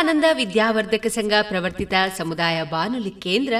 ವಿವೇಕಾನಂದ 0.00 0.24
ವಿದ್ಯಾವರ್ಧಕ 0.32 1.06
ಸಂಘ 1.06 1.32
ಪ್ರವರ್ತಿತ 1.42 1.92
ಸಮುದಾಯ 2.18 2.62
ಬಾನುಲಿ 2.62 3.10
ಕೇಂದ್ರ 3.10 3.52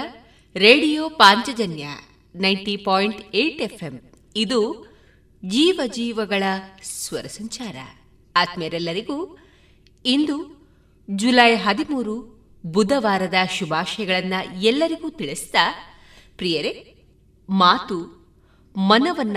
radio 0.57 1.09
Panchajanya 1.09 1.89
ninety 2.35 2.77
point 2.77 3.37
eight 3.37 3.63
FM. 3.63 4.01
ಇದು 4.37 4.87
ಜೀವ 5.45 5.81
ಜೀವಗಳ 5.87 6.43
ಸ್ವರ 6.83 7.27
ಸಂಚಾರ. 7.27 7.77
ಆತ್ಮೀಯರೆಲ್ಲರಿಗೂ 8.37 9.39
ಇಂದು 10.05 10.69
ಜುಲೈ 11.11 11.55
ಹದಿಮೂರು 11.55 12.45
ಬುಧವಾರದ 12.67 13.35
ಶುಭಾಶಯಗಳನ್ನು 13.59 14.63
ಎಲ್ಲರಿಗೂ 14.63 15.11
ತಿಳಿಸ್ತಾ, 15.11 15.75
ಪ್ರಿಯರೇ, 16.37 17.05
ಮಾತು 17.51 18.29
ಮನವನ್ನ 18.77 19.37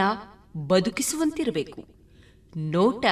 ಬದುಕಿಸುವಂತಿರಬೇಕು. 0.57 1.85
ನೋಟ 2.57 3.05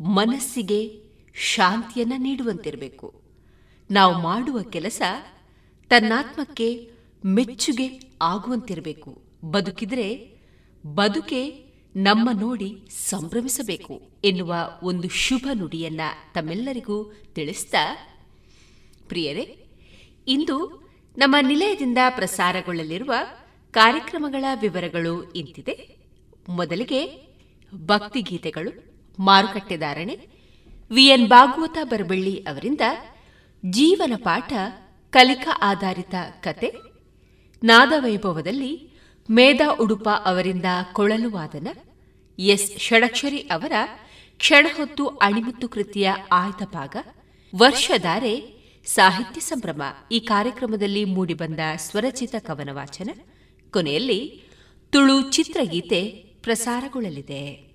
ಮನಸ್ಸಿಗೆ 0.00 1.03
ಶಾಂತಿಯನ್ನ 1.34 2.12
ನೀಡುವಂತಿರಬೇಕು. 2.16 3.22
ನಾವು 3.90 4.22
ಮಾಡುವ 4.22 4.62
ಕೆಲಸ 4.62 5.02
ತನ್ನಾತ್ಮಕ್ಕೆ 5.88 6.90
ಮೆಚ್ಚುಗೆ 7.26 8.00
ಆಗುವಂತಿರಬೇಕು. 8.22 9.22
ಬದುಕಿದ್ರೆ 9.44 10.38
ಬದುಕೆ 10.86 11.64
ನಮ್ಮ 11.96 12.30
ನೋಡಿ 12.40 12.86
ಸಂಭ್ರಮಿಸಬೇಕು 12.90 14.10
ಎನ್ನುವ 14.24 14.54
ಒಂದು 14.82 15.08
ಶುಭ 15.08 15.46
ನುಡಿಯನ್ನ 15.52 16.00
ತಮ್ಮೆಲ್ಲರಿಗೂ 16.34 17.12
ತಿಳಿಸ್ತಾ 17.34 17.96
ಪ್ರಿಯರೇ, 19.08 19.66
ಇಂದು 20.28 20.88
ನಮ್ಮ 21.16 21.36
ನಿಲಯದಿಂದ 21.40 21.98
ಪ್ರಸಾರಗೊಳ್ಳಲಿರುವ 22.10 23.12
ಕಾರ್ಯಕ್ರಮಗಳ 23.70 24.44
ವಿವರಗಳು 24.60 25.32
ಇಂತಿದೆ. 25.32 25.96
ಮೊದಲಿಗೆ 26.48 27.28
ಭಕ್ತಿಗೀತೆಗಳು 27.74 28.94
ಮಾರುಕಟ್ಟೆದಾರಣೆ 29.22 30.33
ವಿಎನ್ 30.90 31.28
ಭಾಗವತ 31.28 31.78
ಬರಬಳ್ಳಿ 31.82 32.36
ಅವರಿಂದ 32.36 32.80
ಜೀವನ 33.70 34.12
ಪಾಠ 34.16 34.52
ಕಲಿಕಾ 35.10 35.58
ಆಧಾರಿತ 35.62 36.14
ಕತೆ. 36.40 36.72
ನಾದವೈಭವದಲ್ಲಿ 37.64 38.90
ಮೇಧಾ 39.30 39.76
ಉಡುಪ 39.80 40.08
ಅವರಿಂದ 40.08 40.64
ಕೊಳಲು 40.92 41.30
ವಾದನ 41.30 41.68
ಎಸ್. 42.38 42.78
ಷಡಕ್ಷರಿ 42.78 43.38
ಅವರ 43.38 43.72
ಕ್ಷಣಹೊತ್ತು 44.36 45.06
ಅಣಿಮುತ್ತು 45.06 45.68
ಕೃತಿಯ 45.68 46.10
ಆಯ್ದ 46.32 46.62
ಭಾಗ. 46.66 46.96
ವರ್ಷಧಾರೆ 47.58 48.54
ಸಾಹಿತ್ಯ 48.86 49.40
ಸಂಭ್ರಮ 49.40 49.82
ಈ 50.12 50.20
ಕಾರ್ಯಕ್ರಮದಲ್ಲಿ 50.20 51.04
ಮೂಡಿಬಂದ 51.04 51.60
ಸ್ವರಚಿತ 51.76 52.34
ಕವನ 52.38 52.68
ವಾಚನ 52.72 53.10
ಕೊನೆಯಲ್ಲಿ 53.70 54.42
ತುಳು 54.90 55.30
ಚಿತ್ರಗೀತೆ 55.30 56.08
ಪ್ರಸಾರಗೊಳ್ಳಲಿದೆ. 56.42 57.74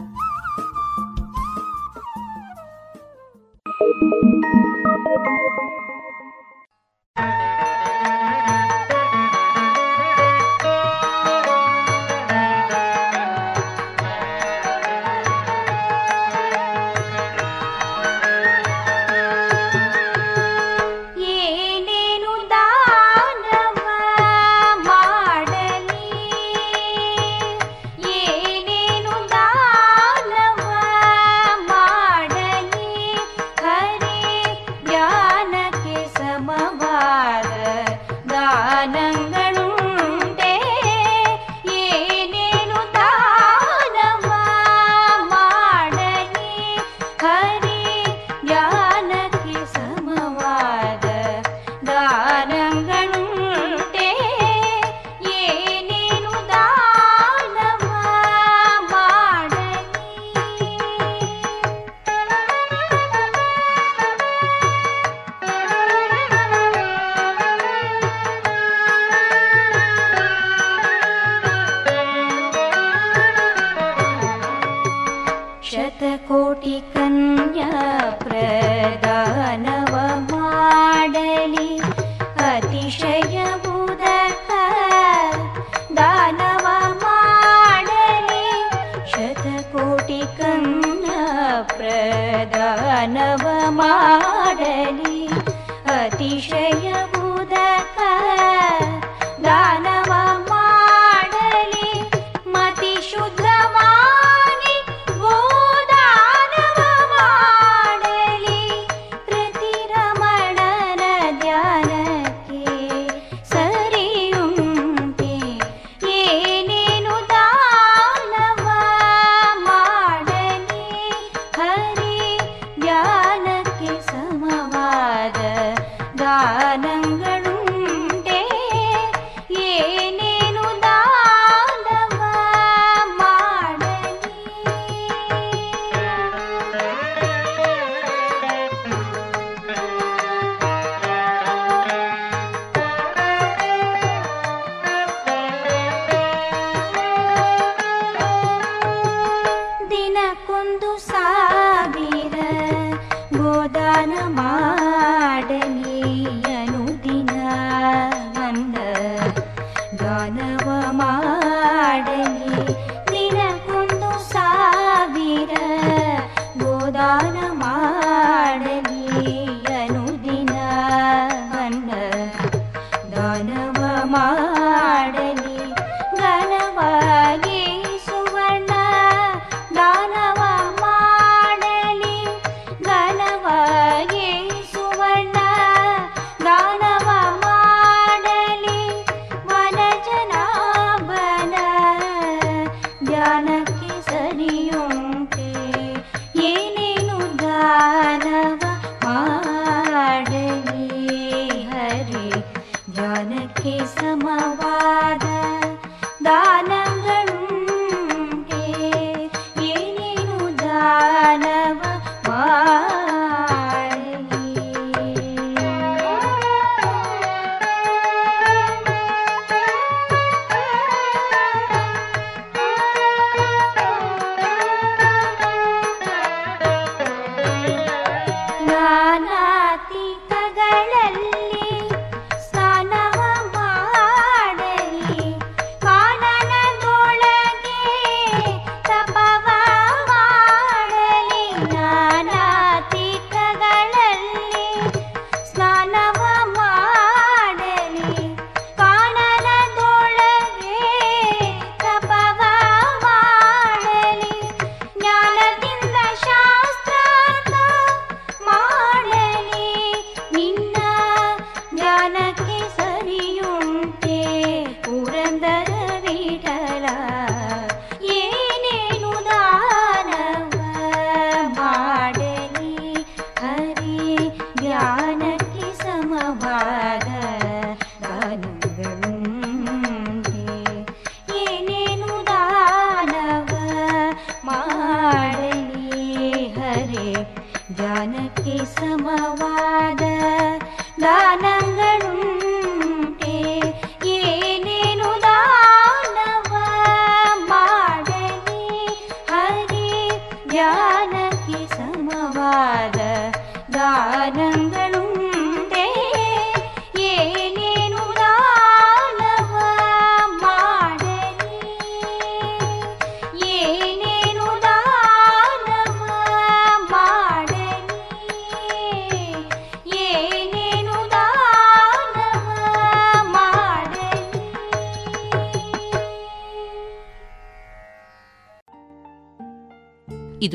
ಸಾರ 276.51 277.40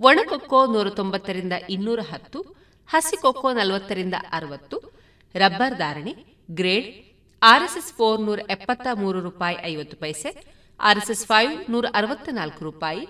ಒಣಕೊಕ್ಕೋ 0.00 0.60
ನೂರ 0.66 0.88
ತೊಂಬತ್ತರಿಂದ 0.88 1.52
ಇನ್ನೂರ 1.68 2.00
ಹತ್ತು, 2.10 2.40
ಹಸಿ 2.88 3.16
ಕೊಕ್ಕೋ 3.16 3.52
ನಲವತ್ತರಿಂದ 3.52 4.14
ಅರವತ್ತು, 4.32 4.76
ರಬ್ಬರ್ 5.34 5.76
ಧಾರಣೆ, 5.78 6.12
ಗ್ರೇಡ್, 6.48 6.88
ಆರ್ಎಸ್ಎಸ್ 7.42 7.92
ಫೋರ್ 7.92 8.20
ನೂರ 8.20 8.40
ಎಪ್ಪತ್ತ 8.48 8.86
ಮೂರು 9.02 9.20
ರೂಪಾಯಿ 9.20 9.56
ಐವತ್ತು 9.62 9.96
ಪೈಸೆ, 9.96 10.30
ಆರ್ಎಸ್ಎಸ್ 10.80 11.26
ಫೈವ್ 11.26 11.52
ನೂರ 11.70 11.86
ಅರವತ್ತ 11.94 12.28
ನಾಲ್ಕು 12.32 12.64
ರೂಪಾಯಿ, 12.64 13.04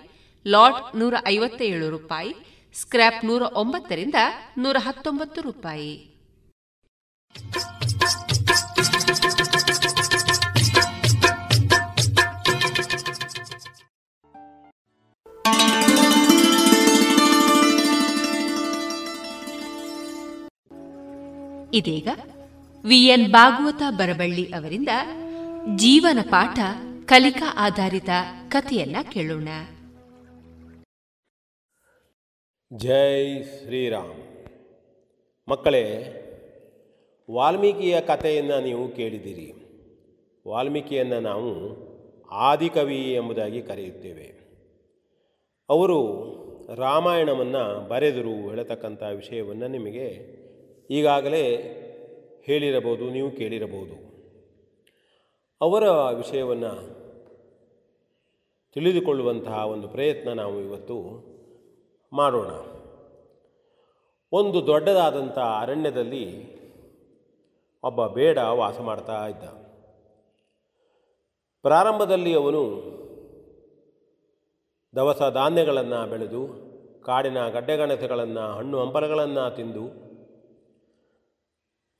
ಲಾಟ್ 0.45 0.81
ನೂರ 0.95 1.13
ಐವತ್ತ 1.25 1.61
ಏಳು 1.73 1.89
ರೂಪಾಯಿ, 1.89 2.31
ಸ್ಕ್ರ್ಯಾಪ್ 2.75 3.25
ನೂರ 3.25 3.41
ಒಂಬತ್ತರಿಂದ 3.53 4.15
ನೂರ 4.57 4.77
ಹತ್ತೊಂಬತ್ತು 4.79 5.41
ರೂಪಾಯಿ. 5.41 5.91
ಇದೀಗ 21.73 22.07
ವಿಎನ್ 22.85 23.31
ಭಾಗವತ 23.31 23.81
ಬರಬಳ್ಳಿ 23.89 24.53
ಅವರಿಂದ 24.53 24.89
ಜೀವನ 25.75 26.19
ಪಾಠ 26.29 26.59
ಕಲಿಕಾ 27.05 27.55
ಆಧಾರಿತ 27.57 28.09
ಕಥೆಯನ್ನ 28.49 28.95
ಕೇಳೋಣ. 29.11 29.47
ಜೈ 32.73 33.43
ಶ್ರೀರಾಮ್. 33.43 34.23
ಮಕ್ಕಳೇ, 35.49 35.83
ವಾಲ್ಮೀಕಿಯ 37.31 38.01
ಕಥೆಯನ್ನು 38.01 38.63
ನೀವು 38.63 38.87
ಕೇಳಿದಿರಿ 38.87 39.53
ವಾಲ್ಮೀಕಿಯನ್ನು 40.47 41.19
ನಾವು 41.19 41.51
ಆದಿಕವಿ 42.31 43.13
ಎಂಬುದಾಗಿ 43.13 43.61
ಕರೆಯುತ್ತೇವೆ. 43.61 44.39
ಅವರು 45.69 45.99
ರಾಮಾಯಣವನ್ನು 46.75 47.87
ಬರೆದರು, 47.87 48.49
ಹೇಳತಕ್ಕಂಥ 48.49 49.03
ವಿಷಯವನ್ನು 49.03 49.67
ನಿಮಗೆ 49.67 50.30
ಈಗಾಗಲೇ 50.91 51.43
ಹೇಳಿರಬಹುದು, 52.43 53.09
ನೀವು 53.09 53.31
ಕೇಳಿರಬಹುದು. 53.31 53.95
ಅವರ 55.61 55.89
ವಿಷಯವನ್ನು 55.89 56.71
ತಿಳಿದುಕೊಳ್ಳುವಂತಹ 58.73 59.67
ಒಂದು 59.67 59.87
ಪ್ರಯತ್ನ 59.87 60.33
ನಾವು 60.33 60.59
ಇವತ್ತು 60.59 60.97
ಮಾಡೋಣ. 62.13 62.51
ಒಂದು 64.31 64.67
ದೊಡ್ಡದಾದಂಥ 64.67 65.37
ಅರಣ್ಯದಲ್ಲಿ 65.37 66.25
ಒಬ್ಬ 67.83 68.07
ಬೇಡ 68.07 68.37
ವಾಸ 68.37 68.79
ಮಾಡ್ತಾ 68.79 69.27
ಇದ್ದ. 69.27 69.43
ಪ್ರಾರಂಭದಲ್ಲಿ 71.61 72.33
ಅವನು 72.33 72.61
ದವಸ 74.95 75.21
ಧಾನ್ಯಗಳನ್ನು 75.33 76.09
ಬೆಳೆದು, 76.09 76.41
ಕಾಡಿನ 77.03 77.47
ಗಡ್ಡೆಗಣತೆಗಳನ್ನು 77.47 78.51
ಹಣ್ಣು 78.51 78.79
ಹಂಪಲಗಳನ್ನು 78.79 79.55
ತಿಂದು 79.55 80.10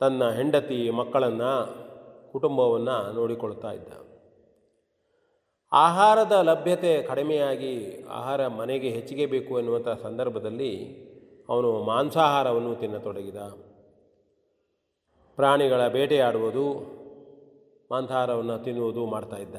ತನ್ನ 0.02 0.30
ಹೆಂಡತಿ 0.30 0.90
ಮಕ್ಕಳನ್ನು, 0.90 1.52
ಕುಟುಂಬವನ್ನು 2.32 3.14
ನೋಡಿಕೊಳ್ತಾ 3.14 3.72
ಇದ್ದ. 3.72 3.92
ಆಹಾರದ 5.72 6.32
ಲಭ್ಯತೆ 6.32 7.02
ಕಡಿಮೆಯಾಗಿ 7.02 8.04
ಆಹಾರ 8.10 8.48
ಮನೆಗೆ 8.48 8.90
ಹೆಚ್ಚಿಗೆ 8.90 9.26
ಬೇಕು 9.26 9.60
ಎನ್ನುವಂಥ 9.60 9.88
ಸಂದರ್ಭದಲ್ಲಿ 10.04 10.72
ಅವನು 11.50 11.84
ಮಾಂಸಾಹಾರವನ್ನು 11.84 12.76
ತಿನ್ನತೊಡಗಿದ. 12.76 13.38
ಪ್ರಾಣಿಗಳ 15.36 15.88
ಬೇಟೆಯಾಡುವುದು, 15.88 16.66
ಮಾಂಸಾಹಾರವನ್ನು 17.92 18.58
ತಿನ್ನುವುದು 18.60 19.06
ಮಾಡ್ತಾಯಿದ್ದ 19.06 19.56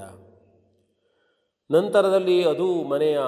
ನಂತರದಲ್ಲಿ 1.70 2.49
ಅದು 2.49 2.84
ಮನೆಯ 2.84 3.20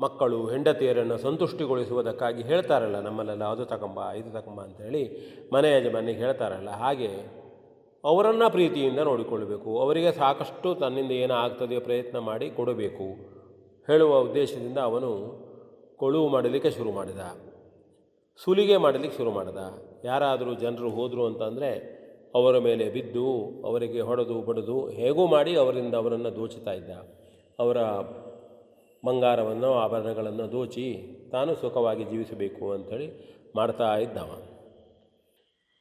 ಮಕ್ಕಳು 0.00 0.38
ಹೆಂಡತಿಯರನ್ನು 0.46 1.16
ಸಂತುಷ್ಟಿಗೊಳಿಸುವುದಕ್ಕಾಗಿ 1.18 2.42
ಹೇಳ್ತಾರಲ್ಲ, 2.42 3.00
ನಮ್ಮಲ್ಲೆಲ್ಲ 3.00 3.44
ಅದು 3.44 3.64
ತಗೊಂಬ, 3.64 3.98
ಇದು 4.12 4.30
ತಗೊಂಬ 4.30 4.60
ಅಂಥೇಳಿ 4.60 5.02
ಮನೆ 5.52 5.68
ಯಜಮಾನಿಗೆ 5.72 6.18
ಹೇಳ್ತಾರಲ್ಲ, 6.18 6.70
ಹಾಗೆ 6.70 7.10
ಅವರನ್ನು 8.04 8.50
ಪ್ರೀತಿಯಿಂದ 8.50 8.98
ನೋಡಿಕೊಳ್ಳಬೇಕು, 8.98 9.70
ಅವರಿಗೆ 9.80 10.12
ಸಾಕಷ್ಟು 10.12 10.74
ತನ್ನಿಂದ 10.74 11.10
ಏನಾಗ್ತದೆಯೋ 11.10 11.80
ಪ್ರಯತ್ನ 11.80 12.18
ಮಾಡಿ 12.18 12.50
ಕೊಡಬೇಕು 12.50 13.06
ಹೇಳುವ 13.88 14.18
ಉದ್ದೇಶದಿಂದ 14.18 14.78
ಅವನು 14.78 15.10
ಕೊಳುವು 15.96 16.28
ಮಾಡಲಿಕ್ಕೆ 16.28 16.70
ಶುರು 16.70 16.92
ಮಾಡಿದ. 16.92 17.22
ಸುಲಿಗೆ 18.40 18.76
ಮಾಡಲಿಕ್ಕೆ 18.76 19.18
ಶುರು 19.18 19.30
ಮಾಡಿದ. 19.30 19.60
ಯಾರಾದರೂ 20.04 20.54
ಜನರು 20.54 20.88
ಹೋದರು 20.90 21.26
ಅಂತಂದರೆ 21.26 21.70
ಅವರ 22.34 22.58
ಮೇಲೆ 22.58 22.84
ಬಿದ್ದು 22.90 23.26
ಅವರಿಗೆ 23.64 24.00
ಹೊಡೆದು 24.00 24.36
ಬಡಿದು 24.42 24.76
ಹೇಗೂ 24.90 25.26
ಮಾಡಿ 25.26 25.52
ಅವರಿಂದ 25.56 25.94
ಅವರನ್ನು 25.94 26.30
ದೋಚುತ್ತಾ 26.36 26.72
ಇದ್ದ. 26.72 26.90
ಅವರ 27.58 27.78
ಬಂಗಾರವನ್ನು 29.06 29.74
ಆಭರಣಗಳನ್ನು 29.74 30.52
ದೋಚಿ 30.52 30.86
ತಾನು 31.32 31.54
ಸುಖವಾಗಿ 31.54 32.04
ಜೀವಿಸಬೇಕು 32.04 32.72
ಅಂಥೇಳಿ 32.72 33.36
ಮಾಡ್ತಾ 33.56 33.96
ಇದ್ದವ. 33.96 34.42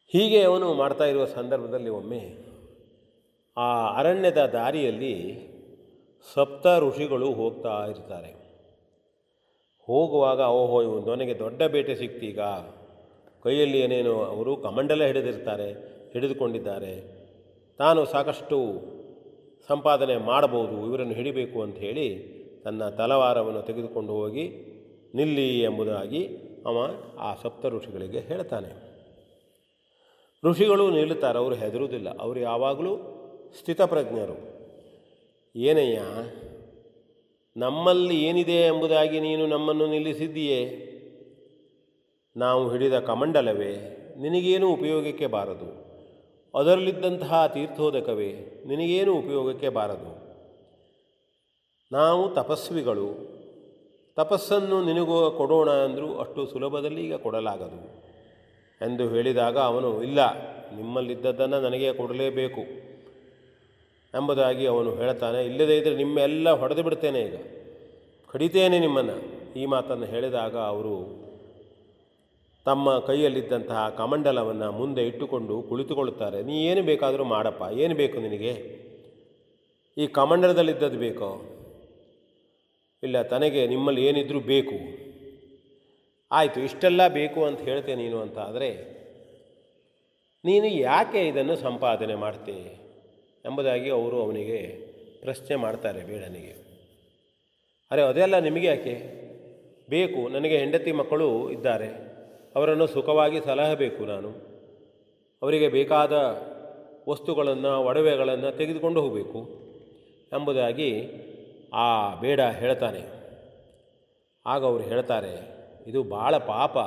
ಹೀಗೆ 0.07 0.43
ಅವನು 0.43 0.73
ಮಾಡ್ತಾ 0.73 1.05
ಇರುವ 1.05 1.25
ಸಂದರ್ಭದಲ್ಲಿ 1.25 1.89
ಒಮ್ಮೆ 1.89 2.21
ಆ 3.57 3.97
ಅರಣ್ಯದ 3.99 4.45
ದಾರಿಯಲ್ಲಿ 4.45 5.15
ಸಪ್ತ 6.33 6.67
ಋಷಿಗಳು 6.79 7.33
ಹೋಗ್ತಾ 7.33 7.87
ಇರ್ತಾರೆ. 7.89 8.31
ಹೋಗುವಾಗ, 9.85 10.39
ಓಹೋ, 10.39 10.81
ಇವನು 10.81 11.15
ನನಗೆ 11.15 11.39
ದೊಡ್ಡ 11.39 11.63
ಬೇಟೆ 11.63 11.95
ಸಿಕ್ತೀಗ. 11.95 12.39
ಕೈಯಲ್ಲಿ 13.43 13.79
ಏನೇನು 13.79 14.23
ಅವರು 14.23 14.57
ಕಮಂಡಲ 14.57 15.03
ಹಿಡಿದಿರ್ತಾರೆ, 15.03 15.69
ಹಿಡಿದುಕೊಂಡಿದ್ದಾರೆ. 16.13 16.93
ತಾನು 17.77 18.05
ಸಾಕಷ್ಟು 18.05 18.57
ಸಂಪಾದನೆ 19.67 20.17
ಮಾಡಬಹುದು, 20.17 20.87
ಇವರನ್ನು 20.87 21.13
ಹಿಡಿಬೇಕು 21.13 21.61
ಅಂತ 21.61 21.77
ಹೇಳಿ 21.77 22.34
ತನ್ನ 22.65 22.89
ತಲವಾರವನ್ನು 22.89 23.61
ತೆಗೆದುಕೊಂಡು 23.61 24.13
ಹೋಗಿ 24.13 24.49
ನಿಲ್ಲಿ 25.15 25.61
ಎಂಬುದಾಗಿ 25.61 26.27
ಅವ 26.65 26.85
ಆ 27.19 27.35
ಸಪ್ತ 27.35 27.65
ಋಷಿಗಳಿಗೆ 27.65 28.19
ಹೇಳ್ತಾನೆ. 28.19 28.95
ಋಷಿಗಳು 30.45 30.91
ನಿಲ್ಲುತ್ತಾರೆ 30.91 31.37
ಅವರು 31.37 31.55
ಹೆದರುವುದಿಲ್ಲ. 31.55 32.17
ಅವರು 32.19 32.39
ಯಾವಾಗಲೂ 32.39 32.97
ಸ್ಥಿತಪ್ರಜ್ಞರು. 33.59 34.55
ಏನಯ್ಯ 35.55 36.01
ನಮ್ಮಲ್ಲಿ 37.57 38.23
ಏನಿದೆ 38.23 38.67
ಎಂಬುದಾಗಿ 38.67 39.19
ನೀನು 39.19 39.47
ನಮ್ಮನ್ನು 39.47 39.87
ನಿಲ್ಲಿಸಿದ್ದೀಯೇ? 39.87 40.91
ನಾವು 42.37 42.71
ಹಿಡಿದ 42.71 42.99
ಕಮಂಡಲವೇ, 42.99 43.97
ನಿನಗೇನು 44.17 44.73
ಉಪಯೋಗಕ್ಕೆ 44.73 45.27
ಬಾರದು. 45.27 45.85
ಅದರಲ್ಲಿದ್ದಂತಹ 46.57 47.47
ತೀರ್ಥೋದಕವೇ, 47.47 48.31
ನಿನಗೇನು 48.67 49.13
ಉಪಯೋಗಕ್ಕೆ 49.13 49.69
ಬಾರದು. 49.69 50.24
ನಾವು 51.95 52.29
ತಪಸ್ವಿಗಳು. 52.29 53.35
ತಪಸ್ಸನ್ನು 54.15 54.85
ನಿನಗೂ 54.85 55.31
ಕೊಡೋಣ 55.31 55.69
ಅಂದರೂ 55.69 56.17
ಅಷ್ಟು 56.17 56.45
ಸುಲಭದಲ್ಲಿ 56.45 57.07
ಈಗ 57.07 57.15
ಕೊಡಲಾಗದು. 57.15 58.05
ಎಂದು 58.81 59.09
ಹೇಳಿದಾಗ 59.09 59.57
ಅವನು, 59.57 60.03
ಇಲ್ಲ, 60.03 60.33
ನಿಮ್ಮಲ್ಲಿದ್ದದ್ದನ್ನು 60.75 61.61
ನನಗೆ 61.61 61.93
ಕೊಡಲೇಬೇಕು 61.93 62.61
ಎಂಬುದಾಗಿ 64.17 64.67
ಅವನು 64.67 64.95
ಹೇಳ್ತಾನೆ. 64.95 65.45
ಇಲ್ಲದೇ 65.45 65.77
ಇದ್ದರೆ 65.77 65.95
ನಿಮ್ಮೆಲ್ಲ 65.95 66.49
ಹೊಡೆದು 66.49 66.83
ಬಿಡ್ತೇನೆ 66.83 67.21
ಈಗ. 67.21 67.35
ಕಡಿತೇನೆ 68.31 68.79
ನಿಮ್ಮನ್ನು. 68.79 69.17
ಈ 69.59 69.65
ಮಾತನ್ನು 69.65 70.05
ಹೇಳಿದಾಗ 70.05 70.57
ಅವರು 70.57 71.25
ತಮ್ಮ 72.65 72.99
ಕೈಯಲ್ಲಿದ್ದಂತಹ 72.99 73.89
ಕಮಂಡಲವನ್ನು 73.89 74.71
ಮುಂದೆ 74.71 75.07
ಇಟ್ಟುಕೊಂಡು 75.07 75.61
ಕುಳಿತುಕೊಳ್ಳುತ್ತಾರೆ. 75.61 76.43
ನೀ 76.43 76.53
ಏನು 76.53 76.83
ಬೇಕಾದರೂ 76.83 77.23
ಮಾಡಪ್ಪ. 77.23 77.73
ಏನು 77.73 77.95
ಬೇಕು 77.95 78.17
ನಿನಗೆ? 78.17 78.85
ಈ 79.97 80.07
ಕಮಂಡಲದಲ್ಲಿದ್ದದ್ದು 80.07 80.99
ಬೇಕೋ? 80.99 81.54
ಇಲ್ಲ, 83.05 83.21
ತನಗೆ 83.21 83.67
ನಿಮ್ಮಲ್ಲಿ 83.67 84.05
ಏನಿದ್ರೂ 84.05 84.39
ಬೇಕು. 84.39 84.77
ಆಯಿತು, 86.31 86.59
ಇಷ್ಟೆಲ್ಲ 86.59 87.07
ಬೇಕು 87.07 87.45
ಅಂತ 87.45 87.61
ಹೇಳ್ತೆ 87.61 87.95
ನೀನು 87.95 88.17
ಅಂತ 88.21 88.37
ಆದರೆ, 88.37 88.69
ನೀನು 90.45 90.67
ಯಾಕೆ 90.67 91.27
ಇದನ್ನು 91.27 91.55
ಸಂಪಾದನೆ 91.55 92.15
ಮಾಡ್ತೆ 92.15 92.55
ಎಂಬುದಾಗಿ 93.45 93.89
ಅವರು 93.89 94.21
ಅವನಿಗೆ 94.21 94.59
ಪ್ರಶ್ನೆ 95.21 95.55
ಮಾಡ್ತಾರೆ 95.55 96.03
ಬೇಡನಿಗೆ. 96.03 96.53
ಅರೆ, 97.91 98.01
ಅದೆಲ್ಲ 98.01 98.39
ನಿಮಗೆ 98.39 98.67
ಯಾಕೆ? 98.67 98.95
ಬೇಕು, 99.89 100.29
ನನಗೆ 100.29 100.57
ಹೆಂಡತಿ 100.57 100.91
ಮಕ್ಕಳು 100.91 101.51
ಇದ್ದಾರೆ, 101.51 101.89
ಅವರನ್ನು 102.55 102.87
ಸುಖವಾಗಿ 102.87 103.39
ಸಲಹಬೇಕು 103.39 104.05
ನಾನು. 104.05 104.29
ಅವರಿಗೆ 105.41 105.67
ಬೇಕಾದ 105.67 106.13
ವಸ್ತುಗಳನ್ನು, 107.09 107.81
ಒಡವೆಗಳನ್ನು 107.81 108.57
ತೆಗೆದುಕೊಂಡು 108.57 109.01
ಹೋಗಬೇಕು 109.01 109.39
ಎಂಬುದಾಗಿ 110.33 110.91
ಆ 111.75 112.15
ಬೇಡ 112.15 112.41
ಹೇಳ್ತಾನೆ. 112.41 113.25
ಆಗ 114.45 114.65
ಅವರು 114.65 114.83
ಹೇಳ್ತಾರೆ, 114.83 115.33
ಇದು 115.87 116.03
ಭಾಳ 116.03 116.37
ಪಾಪ. 116.37 116.77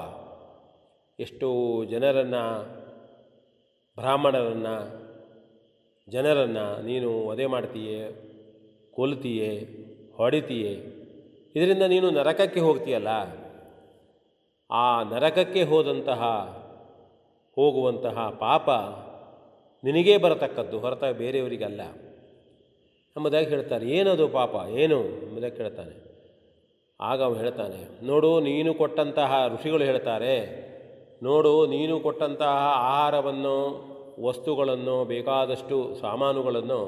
ಎಷ್ಟೋ 1.21 1.85
ಜನರನ್ನು, 1.85 2.43
ಬ್ರಾಹ್ಮಣರನ್ನು, 3.97 4.77
ಜನರನ್ನು 6.09 6.83
ನೀನು 6.83 7.27
ವಧೆ 7.27 7.47
ಮಾಡ್ತೀಯೇ 7.47 8.01
ಕೊಲ್ತೀಯೇ 8.95 9.51
ಹೊಡಿತೀಯೇ. 10.17 10.75
ಇದರಿಂದ 11.57 11.83
ನೀನು 11.83 12.11
ನರಕಕ್ಕೆ 12.11 12.61
ಹೋಗ್ತೀಯಲ್ಲ? 12.61 13.09
ಆ 14.71 15.03
ನರಕಕ್ಕೆ 15.03 15.63
ಹೋದಂತಹ, 15.63 16.23
ಹೋಗುವಂತಹ 17.55 18.31
ಪಾಪ 18.31 18.71
ನಿನಗೇ 19.85 20.17
ಬರತಕ್ಕದ್ದು 20.17 20.79
ಹೊರತಾಗಿ 20.79 21.19
ಬೇರೆಯವರಿಗಲ್ಲ. 21.19 21.81
ಎಂಬುದಾಗಿ 23.19 23.47
ಹೇಳ್ತಾರೆ 23.47 23.87
ಏನದು 23.91 24.29
ಪಾಪ? 24.29 24.55
ಏನು? 24.69 25.01
ಎಂಬುದಾಗಿ 25.05 25.57
ಕೇಳ್ತಾನೆ. 25.57 25.95
ಆಗ 27.01 27.23
ಅವನು 27.23 27.39
ಹೇಳ್ತಾನೆ, 27.39 28.07
ನೋಡು, 28.07 28.41
ನೀನು 28.41 28.75
ಕೊಟ್ಟಂತಹ 28.75 29.35
ಋಷಿಗಳು 29.49 29.85
ಹೇಳ್ತಾರೆ, 29.85 30.35
ನೋಡು, 31.23 31.67
ನೀನು 31.67 32.01
ಕೊಟ್ಟಂತಹ 32.01 32.55
ಆಹಾರವನ್ನು, 32.87 33.57
ವಸ್ತುಗಳನ್ನು, 34.27 35.05
ಬೇಕಾದಷ್ಟು 35.05 35.77
ಸಾಮಾನುಗಳನ್ನು 36.01 36.81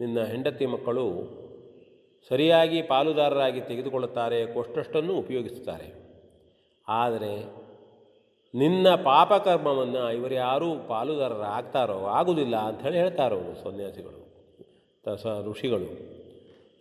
ನಿನ್ನ 0.00 0.24
ಹೆಂಡತಿ 0.24 0.66
ಮಕ್ಕಳು 0.66 1.06
ಸರಿಯಾಗಿ 2.28 2.82
ಪಾಲುದಾರರಾಗಿ 2.82 3.60
ತೆಗೆದುಕೊಳ್ಳುತ್ತಾರೆ, 3.60 4.54
ಕೊಷ್ಟಷ್ಟನ್ನು 4.54 5.14
ಉಪಯೋಗಿಸುತ್ತಾರೆ. 5.14 5.88
ಆದರೆ 6.88 7.34
ನಿನ್ನ 8.54 8.88
ಪಾಪಕರ್ಮವನ್ನು 8.94 10.10
ಇವರು 10.12 10.34
ಯಾರೂ 10.34 10.74
ಪಾಲುದಾರರಾಗ್ತಾರೋ 10.88 11.98
ಆಗುವುದಿಲ್ಲ 12.06 12.56
ಅಂಥೇಳಿ 12.56 12.98
ಹೇಳ್ತಾರೋ 12.98 13.40
ಸನ್ಯಾಸಿಗಳು. 13.62 14.21
ಸ 15.16 15.26
ಋಷಿಗಳು. 15.50 16.12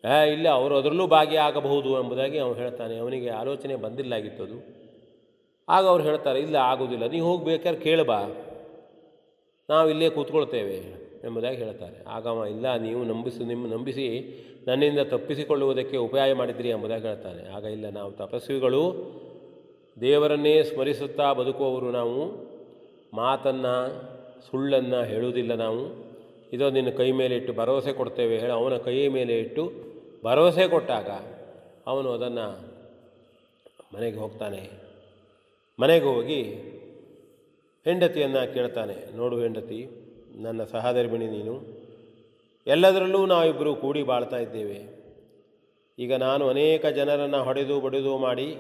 ಏ, 0.08 0.34
ಇಲ್ಲ, 0.34 0.50
ಅವರು 0.50 0.78
ಅದರಲ್ಲೂ 0.78 1.08
ಭಾಗಿಯಾಗಬಹುದು 1.08 2.04
ಎಂಬುದಾಗಿ 2.04 2.38
ಅವನು 2.38 2.54
ಹೇಳ್ತಾನೆ. 2.54 2.98
ಅವನಿಗೆ 2.98 3.30
ಆಲೋಚನೆ 3.30 3.76
ಬಂದಿಲ್ಲಾಗಿತ್ತದು 3.76 4.82
ಆಗ 5.70 5.86
ಅವ್ರು 5.86 6.04
ಹೇಳ್ತಾರೆ, 6.04 6.40
ಇಲ್ಲ, 6.40 6.56
ಆಗೋದಿಲ್ಲ. 6.56 7.08
ನೀವು 7.08 7.32
ಹೋಗ್ಬೇಕಾದ್ರೆ 7.32 7.82
ಕೇಳಬಾ 7.82 8.22
ನಾವು 9.70 9.90
ಇಲ್ಲೇ 9.90 10.10
ಕೂತ್ಕೊಳ್ತೇವೆ 10.10 10.76
ಎಂಬುದಾಗಿ 11.24 11.58
ಹೇಳ್ತಾರೆ. 11.58 12.04
ಆಗ 12.08 12.48
ಇಲ್ಲ, 12.48 12.78
ನೀವು 12.78 13.04
ನಂಬಿಸಿ 13.04 13.44
ನಿಮ್ಮ 13.44 13.68
ನಂಬಿಸಿ 13.68 14.38
ನನ್ನಿಂದ 14.68 15.00
ತಪ್ಪಿಸಿಕೊಳ್ಳುವುದಕ್ಕೆ 15.00 15.98
ಉಪಾಯ 15.98 16.34
ಮಾಡಿದ್ರಿ 16.34 16.70
ಎಂಬುದಾಗಿ 16.70 17.08
ಹೇಳ್ತಾನೆ 17.08 17.50
ಆಗ, 17.50 17.64
ಇಲ್ಲ, 17.64 17.90
ನಾವು 17.90 18.12
ತಪಸ್ವಿಗಳು, 18.12 18.96
ದೇವರನ್ನೇ 20.02 20.64
ಸ್ಮರಿಸುತ್ತಾ 20.64 21.34
ಬದುಕುವವರು 21.34 21.92
ನಾವು. 21.92 22.52
ಮಾತನ್ನು, 23.14 24.02
ಸುಳ್ಳನ್ನು 24.52 25.04
ಹೇಳುವುದಿಲ್ಲ 25.04 25.56
ನಾವು. 25.56 26.11
ಇದೋ 26.54 26.70
ನಿನ್ನ 26.70 26.90
ಕೈ 26.90 27.12
ಮೇಲೆ 27.12 27.36
ಇಟ್ಟು 27.36 27.54
ಭರವಸೆ 27.54 27.94
ಕೊಡ್ತೇವೆ 27.94 28.40
ಹೇಳಿ. 28.40 28.52
ಅವನ 28.52 28.78
ಕೈಯ 28.78 29.10
ಮೇಲೆ 29.10 29.40
ಇಟ್ಟು 29.40 29.72
ಭರವಸೆ 30.26 30.68
ಕೊಟ್ಟಾಗ 30.68 31.10
ಅವನು 31.88 32.12
ಅದನ್ನು 32.12 32.72
ಮನೆಗೆ 33.96 34.18
ಹೋಗ್ತಾನೆ. 34.18 34.70
ಮನೆಗೆ 35.80 36.06
ಹೋಗಿ 36.06 36.44
ಹೆಂಡತಿಯನ್ನು 37.86 38.54
ಕೇಳ್ತಾನೆ. 38.54 39.18
ನೋಡು 39.18 39.40
ಹೆಂಡತಿ, 39.40 39.88
ನನ್ನ 40.36 40.64
ಸಹಧರ್ಮಿಣಿ 40.64 41.28
ನೀನು. 41.28 41.82
ಎಲ್ಲದರಲ್ಲೂ 42.68 43.26
ನಾವಿಬ್ಬರು 43.26 43.76
ಕೂಡಿ 43.76 44.04
ಬಾಳ್ತಾ 44.04 44.38
ಇದ್ದೇವೆ. 44.38 45.02
ಈಗ 46.00 46.14
ನಾನು 46.14 46.50
ಅನೇಕ 46.50 46.86
ಜನರನ್ನು 46.86 47.44
ಹೊಡೆದು 47.44 47.82
ಬಡಿದು 47.82 48.18
ಮಾಡಿ 48.18 48.56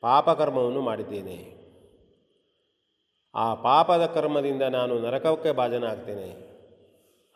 ಪಾಪಕರ್ಮವನ್ನು 0.00 0.80
ಮಾಡಿದ್ದೇನೆ. 0.80 1.63
ಆ 3.34 3.54
ಪಾಪದ 3.54 4.06
ಕರ್ಮದಿಂದ 4.06 4.62
ನಾನು 4.62 5.00
ನರಕಕ್ಕೆ 5.00 5.52
ಭಾಜನಾಗ್ತೇನೆ 5.52 6.28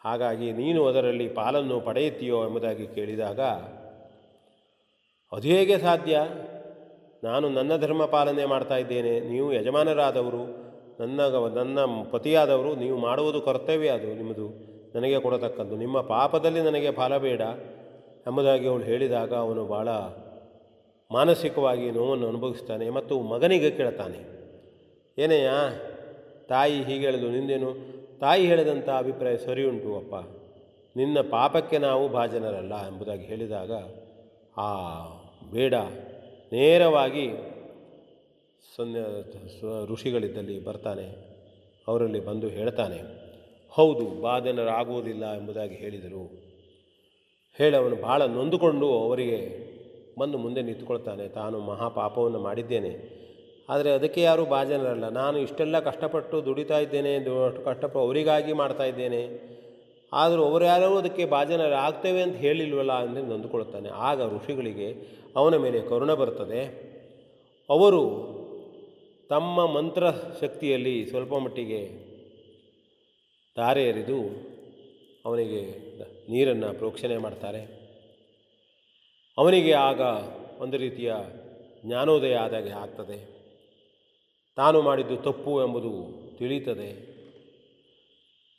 ಹಾಗಾಗಿ 0.05 0.53
ನೀನು 0.53 0.87
ಅದರಲ್ಲಿ 0.87 1.29
ಪಾಲನ್ನು 1.29 1.81
ಪಡೆಯುತ್ತೀಯೋ 1.81 2.45
ಎಂಬುದಾಗಿ 2.45 2.87
ಕೇಳಿದಾಗ, 2.87 3.41
ಅದು 5.33 5.47
ಹೇಗೆ 5.49 5.79
ಸಾಧ್ಯ? 5.79 6.19
ನಾನು 7.25 7.49
ನನ್ನ 7.49 7.77
ಧರ್ಮ 7.77 8.05
ಪಾಲನೆ 8.05 8.45
ಮಾಡ್ತಾ 8.45 8.77
ಇದ್ದೇನೆ, 8.77 9.21
ನೀವು 9.21 9.53
ಯಜಮಾನರಾದವರು, 9.53 10.45
ನನ್ನ 11.01 11.21
ನನ್ನ 11.55 11.79
ಪತಿಯಾದವರು, 12.13 12.75
ನೀವು 12.75 12.99
ಮಾಡುವುದು 12.99 13.41
ಕರ್ತವ್ಯ 13.41 13.89
ಅದು, 13.89 14.15
ನಿಮ್ಮದು 14.15 14.47
ನನಗೆ 14.95 15.21
ಕೊಡತಕ್ಕದ್ದು, 15.21 15.77
ನಿಮ್ಮ 15.77 16.01
ಪಾಪದಲ್ಲಿ 16.01 16.61
ನನಗೆ 16.61 16.91
ಫಲ 16.91 17.17
ಬೇಡ 17.17 17.41
ಎಂಬುದಾಗಿ 18.27 18.69
ಅವಳು 18.69 18.83
ಹೇಳಿದಾಗ 18.83 19.35
ಅವನು 19.35 19.67
ಭಾಳ 19.67 19.89
ಮಾನಸಿಕವಾಗಿ 21.11 21.91
ನೋವನ್ನು 21.91 22.29
ಅನುಭವಿಸ್ತಾನೆ 22.29 22.91
ಮತ್ತು 22.91 23.21
ಮಗನಿಗೆ 23.21 23.71
ಕೇಳ್ತಾನೆ 23.71 24.19
ಏನಯ್ಯ 25.19 25.51
ತಾಯಿ 26.49 26.85
ಹೀಗೆ 26.85 27.07
ಹೇಳಿದು 27.07 27.31
ನಿಂದೇನು? 27.31 27.75
ತಾಯಿ 28.19 28.47
ಹೇಳಿದಂಥ 28.47 28.89
ಅಭಿಪ್ರಾಯ 28.89 29.37
ಸರಿ 29.37 29.65
ಉಂಟು 29.65 29.97
ಅಪ್ಪ. 29.97 30.15
ನಿನ್ನ 30.97 31.21
ಪಾಪಕ್ಕೆ 31.21 31.79
ನಾವು 31.79 32.09
ಭಾಜನರಲ್ಲ 32.09 32.89
ಎಂಬುದಾಗಿ 32.89 33.25
ಹೇಳಿದಾಗ, 33.25 33.71
ಆ, 34.57 34.95
ಬೇಡ. 35.53 35.75
ನೇರವಾಗಿ 36.53 37.31
ಸನ್ಯ 38.77 39.01
ಋಷಿಗಳಿದ್ದಲ್ಲಿ 39.93 40.65
ಬರ್ತಾನೆ. 40.65 41.29
ಅವರಲ್ಲಿ 41.89 42.21
ಬಂದು 42.21 42.49
ಹೇಳ್ತಾನೆ, 42.49 43.03
ಹೌದು 43.71 44.23
ಬಾಧನರಾಗುವುದಿಲ್ಲ 44.23 45.37
ಎಂಬುದಾಗಿ 45.37 45.75
ಹೇಳಿದರು. 45.75 46.31
ಹೇಳಿ, 47.59 47.77
ಅವನು 47.77 47.97
ಭಾಳ 47.97 48.23
ನೊಂದುಕೊಂಡು 48.23 48.99
ಅವರಿಗೆ 48.99 49.69
ಬಂದು 50.19 50.39
ಮುಂದೆ 50.39 50.63
ನಿಂತ್ಕೊಳ್ತಾನೆ. 50.63 51.29
ತಾನು 51.29 51.61
ಮಹಾಪಾಪವನ್ನು 51.61 52.39
ಮಾಡಿದ್ದೇನೆ. 52.39 53.18
ಆದರೆ 53.69 53.91
ಅದಕ್ಕೆ 53.93 54.23
ಯಾರೂ 54.23 54.45
ಭಾಜನರಲ್ಲ. 54.45 55.09
ನಾನು 55.09 55.39
ಇಷ್ಟೆಲ್ಲ 55.39 55.81
ಕಷ್ಟಪಟ್ಟು 55.81 56.45
ದುಡಿತಾ 56.45 56.79
ಇದ್ದೇನೆ 56.79 57.15
ಅಷ್ಟು 57.17 57.65
ಕಷ್ಟಪಟ್ಟು 57.65 57.99
ಅವರಿಗಾಗಿ 57.99 58.53
ಮಾಡ್ತಾ 58.53 58.85
ಇದ್ದೇನೆ. 58.85 59.23
ಆದರೂ 60.13 60.45
ಅವರು 60.45 60.65
ಯಾರೋ 60.65 60.97
ಅದಕ್ಕೆ 60.97 61.25
ಭಾಜನರಾಗ್ತೇವೆ 61.25 62.23
ಅಂತ 62.23 62.37
ಹೇಳಿಲ್ವಲ್ಲ 62.37 62.93
ಅಂದರೆ 62.93 63.23
ನೊಂದುಕೊಳ್ತಾನೆ. 63.23 63.89
ಆಗ 63.89 64.35
ಋಷಿಗಳಿಗೆ 64.37 64.95
ಅವನ 65.37 65.57
ಮೇಲೆ 65.57 65.81
ಕರುಣ 65.81 66.15
ಬರ್ತದೆ. 66.15 66.63
ಅವರು 67.71 68.03
ತಮ್ಮ 69.29 69.67
ಮಂತ್ರ 69.67 70.11
ಶಕ್ತಿಯಲ್ಲಿ 70.41 71.07
ಸ್ವಲ್ಪ 71.07 71.35
ಮಟ್ಟಿಗೆ 71.35 71.81
ಧಾರೆ 73.57 73.85
ಎರೆದು 73.85 74.19
ಅವನಿಗೆ 75.25 75.61
ನೀರನ್ನು 76.31 76.79
ಪ್ರೋಕ್ಷಣೆ 76.79 77.17
ಮಾಡ್ತಾರೆ. 77.17 77.61
ಅವನಿಗೆ 79.39 79.73
ಆಗ 79.73 80.01
ಒಂದು 80.61 80.77
ರೀತಿಯ 80.77 81.13
ಜ್ಞಾನೋದಯ 81.87 82.35
ಆದಾಗೆ 82.35 82.71
ಆಗ್ತದೆ. 82.71 83.38
ತಾನು 84.59 84.83
ಮಾಡಿದ್ದು 84.83 85.17
ತಪ್ಪು 85.17 85.63
ಎಂಬುದು 85.63 85.93
ತಿಳಿಯುತ್ತದೆ. 86.39 86.89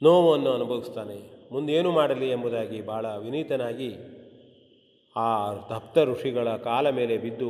ನೋವನ್ನು 0.01 0.51
ಅನುಭವಿಸ್ತಾನೆ. 0.51 1.17
ಮುಂದೇನು 1.51 1.91
ಮಾಡಲಿ 1.91 2.29
ಎಂಬುದಾಗಿ 2.29 2.81
ಭಾಳ 2.81 3.05
ವಿನೀತನಾಗಿ 3.17 3.91
ಆ 5.15 5.53
ತಪ್ತ 5.53 5.97
ಋಷಿಗಳ 5.99 6.55
ಕಾಲ 6.57 6.89
ಮೇಲೆ 6.89 7.17
ಬಿದ್ದು 7.17 7.49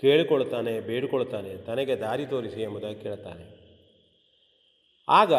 ಕೇಳಿಕೊಳ್ತಾನೆ 0.00 0.80
ಬೇಡಿಕೊಳ್ತಾನೆ 0.80 1.56
ತನಗೆ 1.56 1.96
ದಾರಿ 1.96 2.26
ತೋರಿಸಿ 2.26 2.62
ಎಂಬುದಾಗಿ 2.62 3.00
ಕೇಳ್ತಾನೆ 3.00 3.44
ಆಗ 5.08 5.34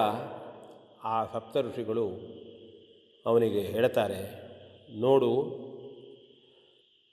ಆ 1.04 1.26
ಸಪ್ತ 1.26 1.58
ಋಷಿಗಳು 1.58 2.08
ಅವನಿಗೆ 3.26 3.60
ಹೇಳ್ತಾರೆ 3.60 4.22
ನೋಡು, 5.00 5.32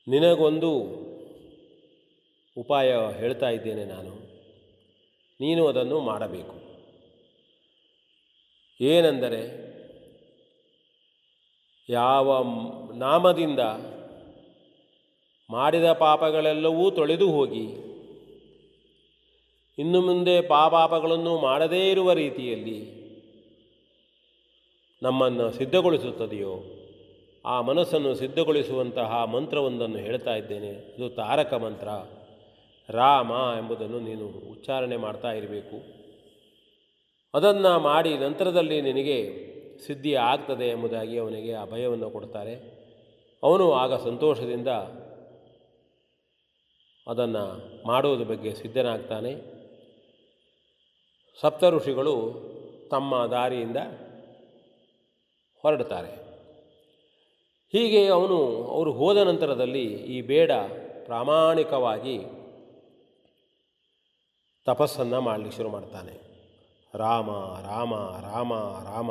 ನಿನಗೊಂದು 0.08 0.72
ಉಪಾಯ 2.58 2.92
ಹೇಳ್ತಾ 3.18 3.48
ಇದ್ದೇನೆ 3.50 3.84
ನಾನು. 3.84 4.27
ನೀನು 5.40 5.66
ಅದನ್ನು 5.66 6.00
ಮಾಡಬೇಕು. 6.00 6.54
ಏನೆಂದರೆ, 8.80 9.68
ಯಾವ 11.88 12.44
ನಾಮದಿಂದ 12.94 13.60
ಮಾಡಿದ 15.50 15.92
ಪಾಪಗಳೆಲ್ಲವೂ 15.92 16.90
ತೊಳೆದು 16.90 17.30
ಹೋಗಿ, 17.30 17.64
ಇನ್ನು 19.78 20.00
ಮುಂದೆ 20.00 20.40
ಪಾಪಾಪಗಳನ್ನು 20.40 21.38
ಮಾಡದೇ 21.38 21.90
ಇರುವ 21.90 22.12
ರೀತಿಯಲ್ಲಿ 22.12 22.98
ನಮ್ಮನ್ನು 25.02 25.50
ಸಿದ್ಧಗೊಳಿಸುತ್ತದೆಯೋ, 25.50 26.62
ಆ 27.46 27.60
ಮನಸ್ಸನ್ನು 27.60 28.14
ಸಿದ್ಧಗೊಳಿಸುವಂತಹ 28.14 29.24
ಮಂತ್ರವೊಂದನ್ನು 29.24 29.98
ಹೇಳ್ತಾ 29.98 30.34
ಇದ್ದೇನೆ. 30.34 30.68
ಇದು 30.68 31.10
ತಾರಕ 31.10 31.54
ಮಂತ್ರ. 31.54 31.88
ರಾಮ 32.90 33.30
ಎಂಬುದನ್ನು 33.30 34.00
ನೀನು 34.00 34.26
ಉಚ್ಚಾರಣೆ 34.26 34.96
ಮಾಡ್ತಾ 34.96 35.32
ಇರಬೇಕು. 35.32 35.98
ಅದನ್ನು 37.34 37.80
ಮಾಡಿ 37.80 38.18
ನಂತರದಲ್ಲಿ 38.18 38.80
ನಿನಗೆ 38.80 39.48
ಸಿದ್ಧಿ 39.86 40.14
ಆಗ್ತದೆ 40.14 40.64
ಎಂಬುದಾಗಿ 40.64 41.18
ಅವನಿಗೆ 41.18 41.54
ಅಭಯವನ್ನು 41.54 42.10
ಕೊಡ್ತಾರೆ. 42.10 42.78
ಅವನು 43.42 43.72
ಆಗ 43.72 44.04
ಸಂತೋಷದಿಂದ 44.04 44.68
ಅದನ್ನು 47.06 47.62
ಮಾಡುವುದ 47.86 48.22
ಬಗ್ಗೆ 48.22 48.54
ಸಿದ್ಧನಾಗ್ತಾನೆ. 48.54 49.34
ಸಪ್ತ 51.40 51.64
ಋಷಿಗಳು 51.64 52.32
ತಮ್ಮ 52.90 53.26
ದಾರಿಯಿಂದ 53.26 53.76
ಹೊರಡ್ತಾರೆ. 55.62 56.28
ಹೀಗೆ 57.72 58.06
ಅವನು, 58.06 58.64
ಅವರು 58.64 58.92
ಹೋದ 58.92 59.16
ನಂತರದಲ್ಲಿ 59.16 59.84
ಈ 59.84 60.20
ಬೇಡ 60.22 60.50
ಪ್ರಾಮಾಣಿಕವಾಗಿ 61.04 62.37
ತಪಸ್ಸನ್ನು 64.68 65.20
ಮಾಡಲಿಕ್ಕೆ 65.20 65.56
ಶುರು 65.56 65.68
ಮಾಡ್ತಾನೆ. 65.68 66.14
ರಾಮ 66.94 67.30
ರಾಮ 67.68 67.94
ರಾಮ 68.28 68.52
ರಾಮ. 68.88 69.10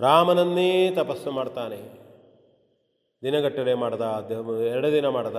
ರಾಮನನ್ನೇ 0.00 0.90
ತಪಸ್ಸು 0.90 1.30
ಮಾಡ್ತಾನೆ. 1.30 1.80
ದಿನಗಟ್ಟಲೆ 3.22 3.74
ಮಾಡ್ದ 3.74 4.02
ಎರಡು 4.72 4.92
ದಿನ 4.92 5.08
ಮಾಡ್ದ, 5.08 5.36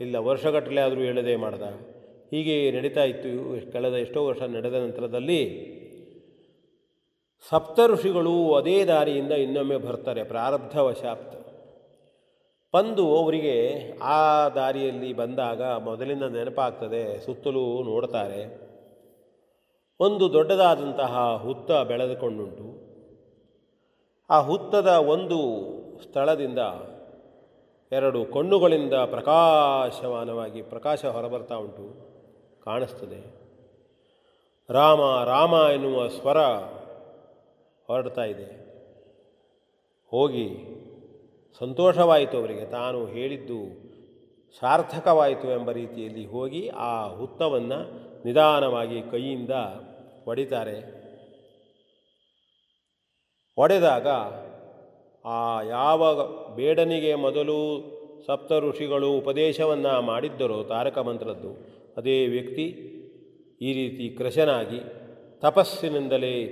ಇಲ್ಲ 0.00 0.16
ವರ್ಷಗಟ್ಟಲೆ 0.16 0.80
ಆದರೂ 0.80 1.00
ಹೇಳದೆ 1.00 1.36
ಮಾಡ್ದ. 1.36 1.62
ಹೀಗೆ 2.30 2.70
ನಡೀತಾ 2.70 3.04
ಇತ್ತು, 3.04 3.72
ಕಳೆದ 3.72 3.92
ಎಷ್ಟೋ 3.92 4.26
ವರ್ಷ 4.26 4.42
ನಡೆದ 4.42 4.74
ನಂತರದಲ್ಲಿ 4.74 5.40
ಸಪ್ತ 7.50 7.80
ಋಷಿಗಳು 7.86 8.54
ಅದೇ 8.54 8.84
ದಾರಿಯಿಂದ 8.84 9.32
ಇನ್ನೊಮ್ಮೆ 9.32 9.76
ಬರ್ತಾರೆ 9.76 10.22
ಪ್ರಾರಬ್ಧವಶಾಪ್ತ 10.24 11.45
ಬಂದು 12.76 13.16
ಅವರಿಗೆ 13.16 13.82
ಆ 14.02 14.48
ದಾರಿಯಲ್ಲಿ 14.48 15.12
ಬಂದಾಗ 15.12 15.62
ಮೊದಲಿನ 15.62 16.26
ನೆನಪಾಗ್ತದೆ, 16.26 17.24
ಸುತ್ತಲೂ 17.24 17.82
ನೋಡ್ತಾರೆ. 17.82 18.66
ಒಂದು 20.00 20.32
ದೊಡ್ಡದಾದಂತಹ 20.32 21.36
ಹುತ್ತ 21.42 21.72
ಬೆಳೆದುಕೊಂಡುಂಟು. 21.72 22.86
ಆ 24.30 24.40
ಹುತ್ತದ 24.40 24.86
ಒಂದು 24.86 25.38
ಸ್ಥಳದಿಂದ 26.02 26.58
ಎರಡು 27.92 28.24
ಕಣ್ಣುಗಳಿಂದ 28.24 28.94
ಪ್ರಕಾಶಮಾನವಾಗಿ 28.94 30.62
ಪ್ರಕಾಶ 30.62 31.04
ಹೊರಬರ್ತಾ 31.04 31.54
ಉಂಟು, 31.54 31.86
ಕಾಣಿಸ್ತದೆ. 32.64 33.46
ರಾಮ 34.70 35.24
ರಾಮ 35.24 35.52
ಎನ್ನುವ 35.72 36.08
ಸ್ವರ 36.08 36.38
ಹೊರಡ್ತಾ 37.86 38.24
ಇದೆ. 38.24 38.66
ಹೋಗಿ 40.10 40.75
ಸಂತೋಷವಾಯಿತು 41.58 42.38
ಅವರಿಗೆ. 42.38 42.64
ತಾನು 42.64 43.06
ಹೇಳಿದ್ದು 43.06 43.60
ಸಾರ್ಥಕವಾಯಿತು 44.60 45.50
ಎಂಬ 45.50 45.70
ರೀತಿಯಲ್ಲಿ 45.70 46.26
ಹೋಗಿ 46.26 46.68
ಆ 46.68 47.06
ಹುತ್ತವನ್ನು 47.06 47.80
ನಿಧಾನವಾಗಿ 48.24 49.02
ಕೈಯಿಂದ 49.02 49.50
ಹೊಡಿತಾರೆ 50.24 50.96
ಒಡೆದಾಗ 53.56 54.08
ಆ 55.24 55.62
ಯಾವ 55.62 56.26
ಬೇಡನಿಗೆ 56.54 57.14
ಮೊದಲು 57.14 57.56
ಸಪ್ತ 58.26 58.52
ಋಷಿಗಳು 58.52 59.12
ಉಪದೇಶವನ್ನು 59.12 60.02
ಮಾಡಿದ್ದರೋ 60.02 60.62
ತಾರಕ 60.62 60.98
ಮಂತ್ರದ್ದು. 60.98 61.52
ಅದೇ 61.96 62.26
ವ್ಯಕ್ತಿ 62.26 62.66
ಈ 63.62 63.72
ರೀತಿ 63.72 64.14
ಕೃಶನಾಗಿ 64.18 64.80
ತಪಸ್ಸಿನಿಂದಲೇ 65.40 66.44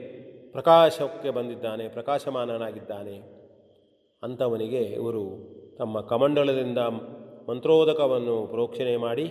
ಪ್ರಕಾಶಕ್ಕೆ 0.53 1.31
ಬಂದಿದ್ದಾನೆ, 1.31 1.89
ಪ್ರಕಾಶಮಾನನಾಗಿದ್ದಾನೆ. 1.89 3.44
ಅಂಥವನಿಗೆ 4.25 4.83
ಇವರು 4.83 5.25
ತಮ್ಮ 5.79 6.01
ಕಮಂಡಲದಿಂದ 6.01 6.79
ಮಂತ್ರೋದಕವನ್ನು 7.49 8.47
ಪ್ರೋಕ್ಷಣೆ 8.47 8.97
ಮಾಡಿ 8.97 9.27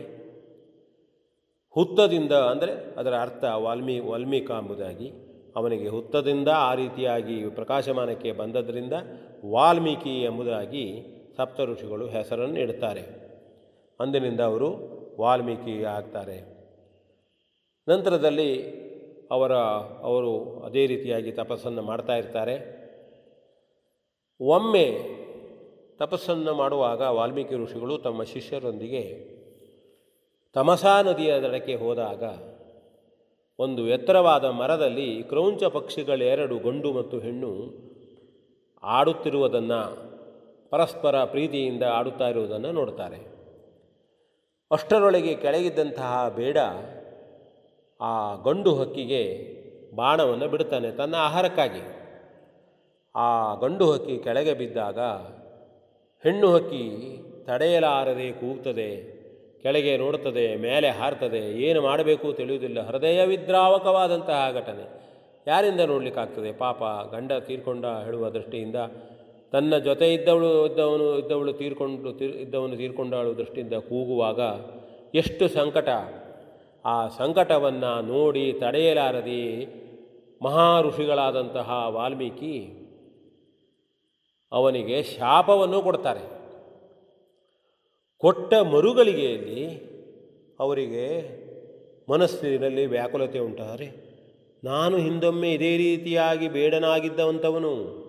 ಹುತ್ತದಿಂದ 1.75 2.31
ಅಂದರೆ 2.31 2.95
ಅದರ 2.95 3.13
ಅರ್ಥ 3.21 3.43
ವಾಲ್ಮೀ 3.57 3.99
ವಾಲ್ಮೀಕ 3.99 4.51
ಎಂಬುದಾಗಿ 4.51 5.11
ಅವನಿಗೆ 5.55 5.87
ಹುತ್ತದಿಂದ 5.87 6.49
ಆ 6.55 6.73
ರೀತಿಯಾಗಿ 6.73 7.49
ಪ್ರಕಾಶಮಾನಕ್ಕೆ 7.49 8.31
ಬಂದದ್ದರಿಂದ 8.31 8.93
ವಾಲ್ಮೀಕಿ 9.45 10.21
ಎಂಬುದಾಗಿ 10.21 10.85
ಸಪ್ತ 11.37 11.61
ಋಷಿಗಳು 11.61 12.05
ಹೆಸರನ್ನು 12.07 12.59
ಇಡ್ತಾರೆ. 12.59 13.03
ಅಂದಿನಿಂದ 13.99 14.39
ಅವರು 14.39 14.69
ವಾಲ್ಮೀಕಿ 15.19 15.83
ಆಗ್ತಾರೆ. 15.83 16.37
ನಂತರದಲ್ಲಿ 17.87 18.49
ಅವರ 19.31 19.53
ಅವರು 20.01 20.59
ಅದೇ 20.59 20.85
ರೀತಿಯಾಗಿ 20.85 21.31
ತಪಸ್ಸನ್ನು 21.31 21.81
ಮಾಡ್ತಾ 21.81 22.15
ಇರ್ತಾರೆ. 22.15 22.82
ಒಮ್ಮೆ 24.41 24.87
ತಪಸ್ಸನ್ನು 25.97 26.53
ಮಾಡುವಾಗ 26.53 27.01
ವಾಲ್ಮೀಕಿ 27.01 27.55
ಋಷಿಗಳು 27.55 27.97
ತಮ್ಮ 27.97 28.23
ಶಿಷ್ಯರೊಂದಿಗೆ 28.23 29.03
ತಮಸಾ 30.53 31.01
ನದಿಯ 31.01 31.39
ದಡಕ್ಕೆ 31.39 31.75
ಹೋದಾಗ 31.75 32.23
ಒಂದು 33.59 33.87
ಎತ್ತರವಾದ 33.87 34.45
ಮರದಲ್ಲಿ 34.45 35.23
ಕ್ರೌಂಚ 35.23 35.63
ಪಕ್ಷಿಗಳೆರಡು 35.63 36.57
ಗಂಡು 36.57 36.93
ಮತ್ತು 36.93 37.19
ಹೆಣ್ಣು 37.19 37.51
ಆಡುತ್ತಿರುವುದನ್ನು 38.83 39.81
ಪರಸ್ಪರ 40.69 41.23
ಪ್ರೀತಿಯಿಂದ 41.23 41.83
ಆಡುತ್ತಾ 41.83 42.27
ಇರುವುದನ್ನು 42.27 42.71
ನೋಡ್ತಾರೆ 42.71 43.19
ಅಷ್ಟರೊಳಗೆ 44.71 45.35
ಕೆಳಗಿದ್ದಂತಹ 45.35 46.29
ಬೇಡ 46.29 46.57
ಆ 48.01 48.35
ಗಂಡು 48.35 48.75
ಹಕ್ಕಿಗೆ 48.75 49.23
ಬಾಣವನ್ನು 49.95 50.47
ಬಿಡುತ್ತಾನೆ 50.47 50.91
ತನ್ನ 50.91 51.15
ಆಹಾರಕ್ಕಾಗಿ. 51.15 52.02
ಆ 53.15 53.55
ಗಂಡು 53.55 53.91
ಹಕ್ಕಿ 53.91 54.17
ಕೆಳಗೆ 54.17 54.53
ಬಿದ್ದಾಗ 54.53 54.99
ಹೆಣ್ಣು 56.23 56.53
ಹಕ್ಕಿ 56.53 57.17
ತಡೆಯಲಾರದೆ 57.45 58.31
ಕೂಗ್ತದೆ 58.31 59.13
ಕೆಳಗೆ 59.61 59.97
ನೋಡುತ್ತದೆ, 59.97 60.55
ಮೇಲೆ 60.55 60.89
ಹಾರ್ತದೆ, 60.89 61.61
ಏನು 61.61 61.81
ಮಾಡಬೇಕು 61.81 62.33
ತಿಳಿಯುವುದಿಲ್ಲ. 62.33 62.87
ಹೃದಯ 62.87 63.25
ವಿದ್ರಾವಕವಾದಂತಹ 63.25 64.51
ಘಟನೆ. 64.53 65.03
ಯಾರಿಂದ 65.47 65.79
ನೋಡಲಿಕ್ಕಾಗ್ತದೆ? 65.79 66.51
ಪಾಪ 66.51 66.83
ಗಂಡ 67.15 67.31
ತೀರ್ಕೊಂಡ 67.31 67.85
ಹೇಳುವ 67.85 68.29
ದೃಷ್ಟಿಯಿಂದ, 68.29 68.75
ತನ್ನ 69.51 69.77
ಜೊತೆ 69.77 70.13
ಇದ್ದವಳು, 70.13 70.67
ಇದ್ದವನು, 70.67 71.19
ಇದ್ದವಳು 71.19 71.53
ತೀರ್ಕೊಂಡು, 71.53 72.13
ತೀರ್, 72.13 72.35
ಇದ್ದವನು 72.35 72.77
ತೀರ್ಕೊಂಡಾಳು 72.77 73.37
ದೃಷ್ಟಿಯಿಂದ 73.37 73.73
ಕೂಗುವಾಗ 73.73 74.39
ಎಷ್ಟು 75.15 75.47
ಸಂಕಟ. 75.47 75.89
ಆ 76.85 77.07
ಸಂಕಟವನ್ನು 77.07 78.01
ನೋಡಿ 78.01 78.53
ತಡೆಯಲಾರದೆ 78.53 79.65
ಮಹಾ 80.43 80.81
ಋಷಿಗಳಾದಂತಹ 80.81 81.85
ವಾಲ್ಮೀಕಿ 81.87 82.82
ಅವನಿಗೆ 84.53 85.03
ಶಾಪವನ್ನು 85.03 85.81
ಕೊಡ್ತಾರೆ. 85.81 86.23
ಕೊಟ್ಟ 88.17 88.53
ಮರುಗಳಿಗೆಯಲ್ಲಿ 88.53 89.65
ಅವರಿಗೆ 90.59 91.05
ಮನಸ್ಸಿನಲ್ಲಿ 92.11 92.85
ವ್ಯಾಕುಲತೆ 92.85 93.39
ಉಂಟಾದರೆ 93.39 93.87
ನಾನು 94.63 94.97
ಹಿಂದೊಮ್ಮೆ 94.97 95.53
ಇದೇ 95.53 95.77
ರೀತಿಯಾಗಿ 95.77 96.49
ಬೇಡನಾಗಿದ್ದವಂಥವನು 96.49 98.03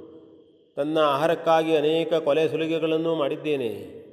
ತನ್ನ 0.77 0.99
ಆಹಾರಕ್ಕಾಗಿ 0.99 1.77
ಅನೇಕ 1.77 2.15
ಕೊಲೆ 2.15 2.49
ಸುಲಿಗೆಗಳನ್ನು 2.49 3.15
ಮಾಡಿದ್ದೇನೆ. 3.15 4.05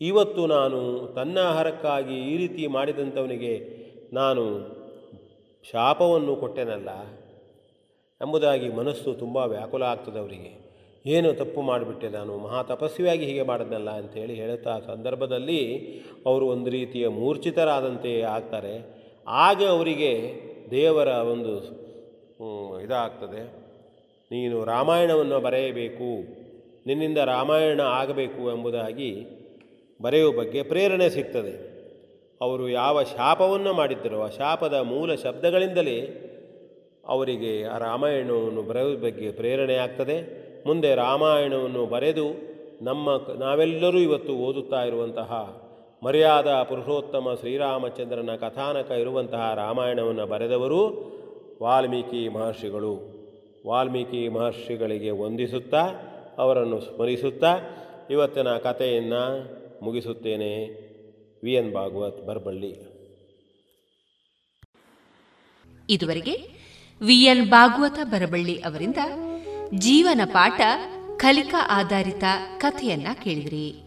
ಇವತ್ತು 0.00 0.46
ನಾನು 0.46 1.08
ತನ್ನ 1.14 1.38
ಆಹಾರಕ್ಕಾಗಿ 1.38 2.34
ಈ 2.34 2.36
ರೀತಿ 2.36 2.66
ಮಾಡಿದಂಥವನಿಗೆ 2.66 3.54
ನಾನು 4.12 4.44
ಶಾಪವನ್ನು 5.70 6.36
ಕೊಟ್ಟೆನಲ್ಲ 6.36 6.88
ಎಂಬುದಾಗಿ 8.20 8.68
ಮನಸ್ಸು 8.68 9.14
ತುಂಬ 9.14 9.36
ವ್ಯಾಕುಲ 9.36 9.82
ಆಗ್ತದೆ 9.82 10.18
ಅವರಿಗೆ 10.18 10.71
ಏನು 11.06 11.32
ತಪ್ಪು 11.32 11.62
ಮಾಡಿಬಿಟ್ಟೆ 11.62 12.08
ನಾನು? 12.08 12.38
ಮಹಾ 12.38 12.62
ತಪಸ್ವಿಯಾಗಿ 12.62 13.24
ಹೀಗೆ 13.24 13.42
ಮಾಡಿದ್ನಲ್ಲ 13.42 13.90
ಅಂಥೇಳಿ 13.90 14.34
ಹೇಳುತ್ತಾ 14.34 14.78
ಸಂದರ್ಭದಲ್ಲಿ 14.78 15.86
ಅವರು 16.26 16.46
ಒಂದು 16.46 16.70
ರೀತಿಯ 16.70 17.08
ಮೂರ್ಛಿತರಾದಂತೆ 17.08 18.22
ಆಗ್ತಾರೆ. 18.22 19.02
ಆಗ 19.28 19.64
ಅವರಿಗೆ 19.64 20.42
ದೇವರ 20.70 21.06
ಒಂದು 21.06 21.82
ಇದಾಗ್ತದೆ. 22.80 23.62
ನೀನು 24.32 24.64
ರಾಮಾಯಣವನ್ನು 24.64 25.40
ಬರೆಯಬೇಕು. 25.40 26.24
ನಿನ್ನಿಂದ 26.86 27.18
ರಾಮಾಯಣ 27.18 27.80
ಆಗಬೇಕು 27.80 28.52
ಎಂಬುದಾಗಿ 28.52 29.26
ಬರೆಯುವ 30.02 30.38
ಬಗ್ಗೆ 30.38 30.62
ಪ್ರೇರಣೆ 30.62 31.10
ಸಿಗ್ತದೆ. 31.10 31.72
ಅವರು 32.40 32.68
ಯಾವ 32.68 33.02
ಶಾಪವನ್ನು 33.02 33.72
ಮಾಡಿದ್ದರೋ? 33.72 34.20
ಆ 34.20 34.28
ಶಾಪದ 34.28 34.74
ಮೂಲ 34.74 35.14
ಶಬ್ದಗಳಿಂದಲೇ 35.14 36.28
ಅವರಿಗೆ 37.06 37.64
ಆ 37.64 37.78
ರಾಮಾಯಣವನ್ನು 37.78 38.62
ಬರೆಯುವ 38.62 38.96
ಬಗ್ಗೆ 38.96 39.32
ಪ್ರೇರಣೆ 39.32 39.74
ಆಗ್ತದೆ. 39.74 40.41
ಮುಂದೆ 40.66 40.94
ರಾಮಾಯಣವನ್ನು 40.94 41.86
ಬರೆದು 41.86 42.52
ನಮ್ಮ 42.82 43.08
ನಾವೆಲ್ಲರೂ 43.38 43.98
ಇವತ್ತು 43.98 44.32
ಓದುತ್ತಾ 44.32 44.84
ಇರುವಂತಹ 44.84 45.62
ಮರ್ಯಾದ 46.04 46.46
ಪುರುಷೋತ್ತಮ 46.46 47.28
ಶ್ರೀರಾಮಚಂದ್ರನ 47.40 48.30
ಕಥಾನಕ 48.40 48.90
ಇರುವಂತಹ 48.90 49.52
ರಾಮಾಯಣವನ್ನು 49.54 50.26
ಬರೆದವರು 50.26 51.12
ವಾಲ್ಮೀಕಿ 51.62 52.28
ಮಹರ್ಷಿಗಳು. 52.28 53.22
ವಾಲ್ಮೀಕಿ 53.66 54.28
ಮಹರ್ಷಿಗಳಿಗೆ 54.28 55.10
ವಂದಿಸುತ್ತಾ, 55.10 55.88
ಅವರನ್ನು 56.38 56.80
ಸ್ಮರಿಸುತ್ತಾ 56.80 57.56
ಇವತ್ತಿನ 58.10 58.48
ಕಥೆಯನ್ನು 58.48 59.48
ಮುಗಿಸುತ್ತೇನೆ. 59.84 60.64
V 61.44 61.54
N 61.54 61.74
Bhagwat, 61.74 62.26
Baraballi. 62.26 62.76
ಇದುವರೆಗೆ 65.90 66.32
ವಿ 67.02 67.16
ಎನ್ 67.16 67.50
ಭಾಗವತ, 67.50 67.98
ಬರಬಳ್ಳಿ 68.04 68.60
ಅವರಿಂದ 68.60 68.96
ಜೀವನ 69.78 70.20
ಪಾಠ 70.24 70.60
ಕಲಿಕಾ 71.16 71.66
ಆಧಾರಿತ 71.70 72.24
ಕಥೆಯನ್ನ 72.58 73.06
ಕೇಳಿದ್ರಿ. 73.24 73.82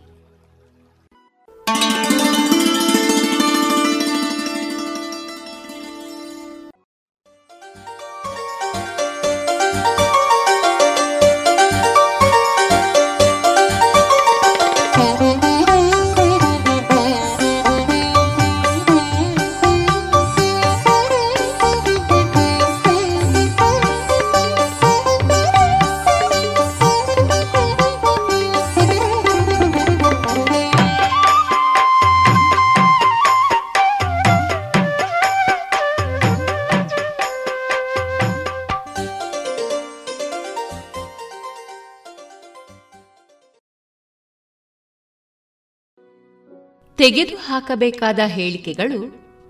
ತೆಗೆದು 47.06 47.36
ಹಾಕಬೇಕಾದ 47.38 48.22
ಹೇಳಿಕೆಗಳು 48.36 48.99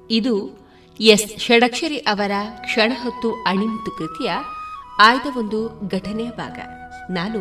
ಇದು 0.10 0.34
ಎಸ್ 1.00 1.30
ಷಡಕ್ಷರಿ 1.44 2.00
ಅವರ 2.12 2.34
ಕ್ಷಣಹೊತ್ತು 2.62 3.30
ಅಣಿಮುತ್ತು 3.44 3.92
ಕೃತಿಯ 3.92 4.32
ಆಯ್ದ 5.00 5.28
ಒಂದು 5.38 5.60
ಘಟನೆಯ 5.88 6.30
ಭಾಗ. 6.32 6.58
ನಾನು 7.12 7.40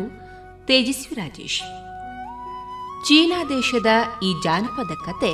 ತೇಜಸ್ವಿ 0.65 1.15
ರಾಜೇಶ್. 1.15 1.59
ಚೀನಾ 3.07 3.39
ದೇಶದ 3.49 3.91
ಈ 4.23 4.29
ಜಾನಪದ 4.43 4.93
ಕತೆ 5.07 5.33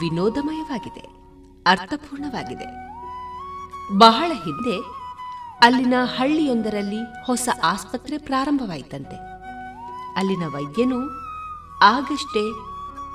ವಿನೋದಮಯವಾಗಿದೆ, 0.00 1.04
ಅರ್ಥಪೂರ್ಣವಾಗಿದೆ. 1.66 2.68
ಬಹಳ 3.98 4.30
ಹಿಂದೆ 4.44 4.76
ಅಲ್ಲಿನ 5.62 5.98
ಹಳ್ಳಿಯೊಂದರಲ್ಲಿ 6.16 7.02
ಹೊಸ 7.26 7.48
ಆಸ್ಪತ್ರೆ 7.64 8.18
ಪ್ರಾರಂಭವಾಯಿತಂತೆ. 8.28 9.18
ಅಲ್ಲಿನ 10.18 10.46
ವೈದ್ಯನು 10.54 11.00
ಆಗಷ್ಟೇ 11.94 12.44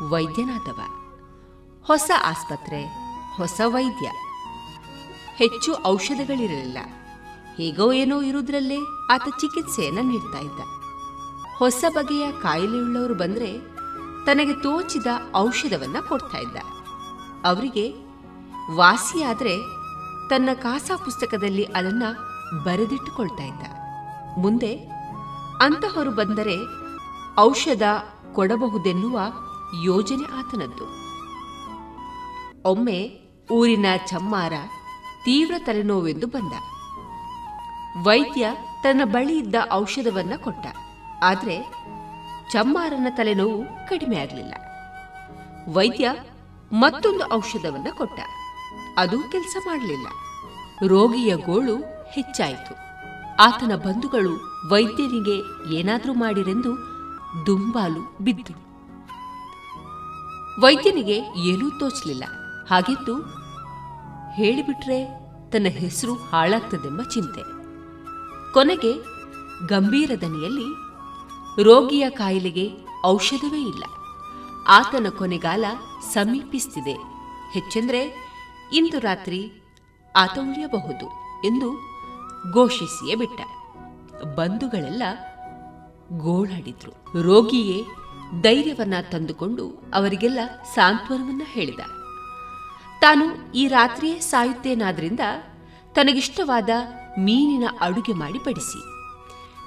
ವೈದ್ಯನಾದವ. 0.10 0.80
ಹೊಸ 1.84 2.12
ಆಸ್ಪತ್ರೆ, 2.26 2.86
ಹೊಸ 3.38 3.62
ವೈದ್ಯ. 3.66 4.08
ಹೆಚ್ಚು 5.36 5.84
ಔಷಧಗಳಿರಲಿಲ್ಲ. 5.86 6.78
ಹೇಗೋ 7.58 7.92
ಏನೋ 7.92 8.22
ಇರುವುದರಲ್ಲೇ 8.22 8.78
ಆತ 9.12 9.24
ಚಿಕಿತ್ಸೆಯನ್ನು 9.42 10.02
ನೀಡ್ತಾ 10.02 10.40
ಇದ್ದ. 10.40 10.60
ಹೊಸ 11.58 11.86
ಬಗೆಯ 11.94 12.32
ಕಾಯಿಲೆಯುಳ್ಳವರು 12.32 13.14
ಬಂದರೆ 13.14 13.60
ತನಗೆ 14.26 14.54
ತೋಚಿದ 14.54 15.08
ಔಷಧವನ್ನ 15.36 15.96
ಕೊಡ್ತಾ 16.08 16.38
ಇದ್ದ. 16.38 16.56
ಅವರಿಗೆ 17.46 17.94
ವಾಸಿಯಾದರೆ 18.76 19.58
ತನ್ನ 20.30 20.50
ಕಾಸಾ 20.54 20.96
ಪುಸ್ತಕದಲ್ಲಿ 20.96 21.64
ಅದನ್ನ 21.64 22.04
ಬರೆದಿಟ್ಟುಕೊಳ್ತಾ 22.64 23.44
ಇದ್ದ. 23.44 23.62
ಮುಂದೆ 24.38 24.76
ಅಂತಹವರು 25.62 26.12
ಬಂದರೆ 26.12 26.56
ಔಷಧ 27.38 27.84
ಕೊಡಬಹುದೆನ್ನುವ 28.34 29.20
ಯೋಜನೆ 29.84 30.40
ಆತನದ್ದು. 30.40 31.12
ಒಮ್ಮೆ 32.64 33.22
ಊರಿನ 33.52 33.86
ಚಮ್ಮಾರ 34.08 34.54
ತೀವ್ರ 35.26 35.54
ತಲೆನೋವೆಂದು 35.58 36.28
ಬಂದ. 36.28 36.54
ವೈದ್ಯ 38.04 38.48
ತನ್ನ 38.84 39.02
ಬಳಿ 39.04 39.38
ಇದ್ದ 39.38 39.56
ಔಷಧವನ್ನ 39.72 40.34
ಕೊಟ್ಟ. 40.44 40.68
ಆದರೆ 41.24 41.74
ಚಮ್ಮಾರನ 42.52 43.08
ತಲೆನೋವು 43.10 43.90
ಕಡಿಮೆ 43.90 44.18
ಆಗಲಿಲ್ಲ. 44.18 44.54
ವೈದ್ಯ 45.74 46.12
ಮತ್ತೊಂದು 46.74 47.34
ಔಷಧವನ್ನ 47.34 47.88
ಕೊಟ್ಟ. 47.98 48.20
ಅದು 48.98 49.32
ಕೆಲಸ 49.32 49.58
ಮಾಡಲಿಲ್ಲ. 49.66 50.08
ರೋಗಿಯ 50.88 51.36
ಗೋಳು 51.36 51.76
ಹೆಚ್ಚಾಯಿತು. 52.12 52.76
ಆತನ 53.42 53.76
ಬಂಧುಗಳು 53.76 54.62
ವೈದ್ಯನಿಗೆ 54.72 55.68
ಏನಾದರೂ 55.76 56.14
ಮಾಡಿರೆಂದು 56.14 56.78
ದುಂಬಾಲು 57.46 58.18
ಬಿದ್ದು 58.22 58.71
ವೈದ್ಯನಿಗೆ 60.60 61.18
ಏನೂ 61.40 61.70
ತೋಚಲಿಲ್ಲ. 61.80 62.24
ಹಾಗಿದ್ದು 62.70 63.22
ಹೇಳಿಬಿಟ್ರೆ 64.32 65.06
ತನ್ನ 65.50 65.68
ಹೆಸರು 65.70 66.14
ಹಾಳಾಗ್ತದೆಂಬ 66.14 67.02
ಚಿಂತೆ. 67.02 67.42
ಕೊನೆಗೆ 68.54 68.94
ಗಂಭೀರ 69.68 70.12
ದನಿಯಲ್ಲಿ 70.22 70.92
ರೋಗಿಯ 71.64 72.10
ಕಾಯಿಲೆಗೆ 72.10 72.72
ಔಷಧವೇ 73.06 73.62
ಇಲ್ಲ. 73.62 73.84
ಆತನ 74.68 75.06
ಕೊನೆಗಾಲ 75.18 75.66
ಸಮೀಪಿಸ್ತಿದೆ. 76.14 76.94
ಹೆಚ್ಚೆಂದ್ರೆ 77.52 78.32
ಇಂದು 78.74 79.00
ರಾತ್ರಿ 79.00 79.52
ಆತ 80.16 80.40
ಉಳಿಯಬಹುದು 80.50 81.06
ಎಂದು 81.46 81.72
ಘೋಷಿಸಿಯೇ 82.54 83.16
ಬಿಟ್ಟ. 83.16 83.42
ಬಂಧುಗಳೆಲ್ಲ 84.36 85.04
ಗೋಳಾಡಿದ್ರು. 86.18 87.22
ರೋಗಿಯೇ 87.22 87.86
ಧೈರ್ಯವನ್ನ 88.42 88.94
ತಂದುಕೊಂಡು 89.12 89.92
ಅವರಿಗೆಲ್ಲ 89.94 90.40
ಸಾಂತ್ವನವನ್ನ 90.76 91.42
ಹೇಳಿದ. 91.46 91.80
ತಾನು 93.02 93.52
ಈ 93.52 93.68
ರಾತ್ರಿಯೇ 93.68 94.20
ಸಾಯುತ್ತೇನಾದ್ರಿಂದ 94.20 95.20
ತನಗಿಷ್ಟವಾದ 95.94 96.70
ಮೀನಿನ 97.20 97.64
ಅಡುಗೆ 97.82 98.14
ಮಾಡಿ 98.14 98.40
ಬಡಿಸಿ. 98.40 98.84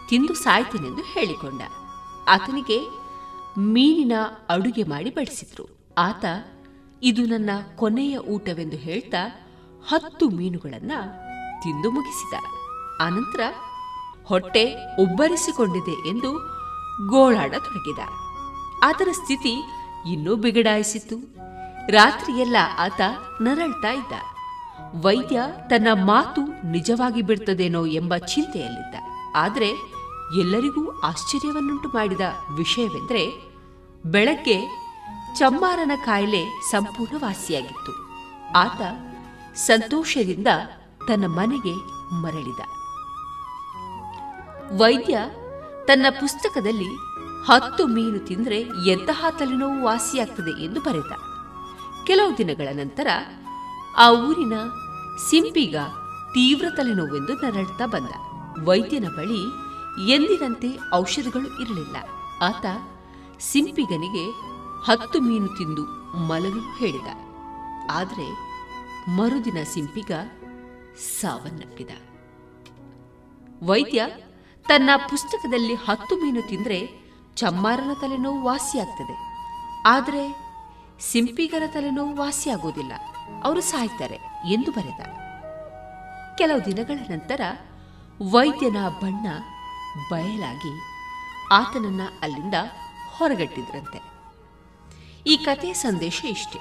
ತಿಂದು 0.08 0.34
ಸಾಯ್ತೇನೆಂದು 0.34 1.02
ಹೇಳಿಕೊಂಡ. 1.02 1.60
ಆತನಿಗೆ 2.28 2.80
ಮೀನಿನ 3.58 4.12
ಅಡುಗೆ 4.48 4.82
ಮಾಡಿ 4.82 5.10
ಬಡಿಸಿದ್ರು. 5.10 5.94
ಆತ, 5.98 6.24
ಇದು 7.02 7.22
ನನ್ನ 7.22 7.50
ಕೊನೆಯ 7.76 8.18
ಊಟವೆಂದು 8.18 8.76
ಹೇಳ್ತಾ 8.76 9.40
ಹತ್ತು 9.88 10.30
ಮೀನುಗಳನ್ನ 10.30 10.92
ತಿಂದು 11.62 11.90
ಮುಗಿಸಿದ. 11.90 12.34
ಆನಂತರ 13.02 13.40
ಹೊಟ್ಟೆ 14.24 14.74
ಉಬ್ಬರಿಸಿಕೊಂಡಿದೆ 15.00 16.08
ಎಂದು 16.08 16.32
ಗೋಳಾಡತೊಡಗಿದ. 17.08 18.23
ಆತನ 18.84 19.08
ಸ್ಥಿತಿ 19.12 19.62
ಇನ್ನೂ 20.12 20.36
ಬಿಗಡಾಯಿಸಿತು. 20.36 21.16
ರಾತ್ರಿಯೆಲ್ಲ 21.90 22.56
ಆತ 22.78 23.00
ನರಳ್ತಾ 23.42 23.88
ಇದ್ದ. 23.88 24.12
ವೈದ್ಯ 25.04 25.42
ತನ್ನ 25.70 25.88
ಮಾತು 26.04 26.66
ನಿಜವಾಗಿ 26.66 27.22
ಬಿಡ್ತದೇನೋ 27.22 27.86
ಎಂಬ 27.86 28.16
ಚಿಂತೆಯಲ್ಲಿದ್ದ. 28.16 28.94
ಆದರೆ 29.36 29.68
ಎಲ್ಲರಿಗೂ 30.40 31.00
ಆಶ್ಚರ್ಯವನ್ನುಂಟು 31.00 31.88
ಮಾಡಿದ 31.88 32.20
ವಿಷಯವೆಂದರೆ 32.56 33.30
ಬೆಳಗ್ಗೆ 34.10 34.84
ಚಮ್ಮಾರನ 35.36 35.92
ಕಾಯಿಲೆ 36.04 36.70
ಸಂಪೂರ್ಣ 36.70 37.16
ವಾಸಿಯಾಗಿತ್ತು 37.16 37.92
ಆತ 38.56 38.80
ಸಂತೋಷದಿಂದ 39.56 40.46
ತನ್ನ 41.08 41.26
ಮನೆಗೆ 41.26 41.74
ಮರಳಿದ. 42.14 42.60
ವೈದ್ಯ 44.80 45.18
ತನ್ನ 45.84 46.06
ಪುಸ್ತಕದಲ್ಲಿ 46.20 47.13
ಹತ್ತು 47.46 47.86
ಮೀನು 47.86 48.18
ತಿಂದರೆ 48.18 48.60
ಎಂತಹ 48.86 49.26
ತಲೆನೋವು 49.38 49.82
ವಾಸಿಯಾಗ್ತದೆ 49.82 50.64
ಎಂದು 50.64 50.80
ಬರೆದ. 50.80 51.12
ಕೆಲವು 52.06 52.38
ದಿನಗಳ 52.38 52.68
ನಂತರ 52.72 53.06
ಆ 53.96 54.10
ಊರಿನ 54.10 54.52
ಸಿಂಪಿಗ 55.30 55.76
ತೀವ್ರ 56.34 56.64
ತಲೆನೋವೆಂದು 56.76 57.32
ನರಳುತ್ತಾ 57.32 57.86
ಬಂದ. 57.86 58.10
ವೈದ್ಯನ 58.68 59.04
ಬಳಿ 59.16 59.42
ಎಂದಿನಂತೆ 60.12 60.78
ಔಷಧಗಳು 60.94 61.60
ಇರಲಿಲ್ಲ. 61.60 61.96
ಆತ 62.40 62.66
ಸಿಂಪಿಗನಿಗೆ 63.40 64.30
ಹತ್ತು 64.84 65.20
ಮೀನು 65.20 65.48
ತಿಂದು 65.48 65.84
ಮಲಗಲು 66.16 66.76
ಹೇಳಿದ. 66.76 67.06
ಆದರೆ 67.90 68.28
ಮರುದಿನ 69.08 69.56
ಸಿಂಪಿಗ 69.64 70.12
ಸಾವನ್ನಪ್ಪಿದ. 71.20 71.90
ವೈದ್ಯ 73.62 74.06
ತನ್ನ 74.68 74.90
ಪುಸ್ತಕದಲ್ಲಿ 74.96 75.74
ಹತ್ತು 75.74 76.16
ಮೀನು 76.16 76.48
ತಿಂದರೆ 76.48 77.03
ಚಮ್ಮಾರನ 77.36 77.92
ತಲೆನೋವು 78.00 78.42
ವಾಸಿಯಾಗ್ತದೆ. 78.42 79.18
ಆದರೆ 79.86 80.44
ಸಿಂಪಿಗರ 81.00 81.62
ತಲೆನೋವು 81.66 82.16
ವಾಸಿಯಾಗೋದಿಲ್ಲ 82.16 82.92
ಅವರು 83.44 83.60
ಸಾಯ್ತಾರೆ 83.60 84.18
ಎಂದು 84.46 84.70
ಬರೆದ 84.70 85.00
ಕೆಲವು 86.38 86.64
ದಿನಗಳ 86.64 86.98
ನಂತರ 87.10 87.40
ವೈದ್ಯನ 88.30 88.88
ಬಣ್ಣ 88.88 89.26
ಬಯಲಾಗಿ 90.10 90.80
ಆತನನ್ನ 91.52 92.00
ಅಲ್ಲಿಂದ 92.22 92.54
ಹೊರಗಟ್ಟಿದ್ರಂತೆ. 93.16 94.00
ಈ 95.26 95.36
ಕಥೆಯ 95.36 95.72
ಸಂದೇಶ 95.72 96.24
ಇಷ್ಟೆ. 96.24 96.58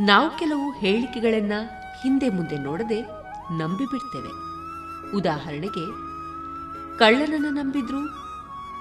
ನಾವು 0.00 0.38
ಕೆಲವು 0.38 0.72
ಹೇಳಿಕೆಗಳನ್ನ 0.72 1.52
ಹಿಂದೆ 2.02 2.28
ಮುಂದೆ 2.28 2.58
ನೋಡದೆ 2.58 3.02
ನಂಬಿಬಿಡ್ತೇವೆ. 3.52 4.32
ಉದಾಹರಣೆಗೆ, 5.16 5.86
ಕಳ್ಳನನ್ನ 6.98 7.58
ನಂಬಿದ್ರು 7.58 8.27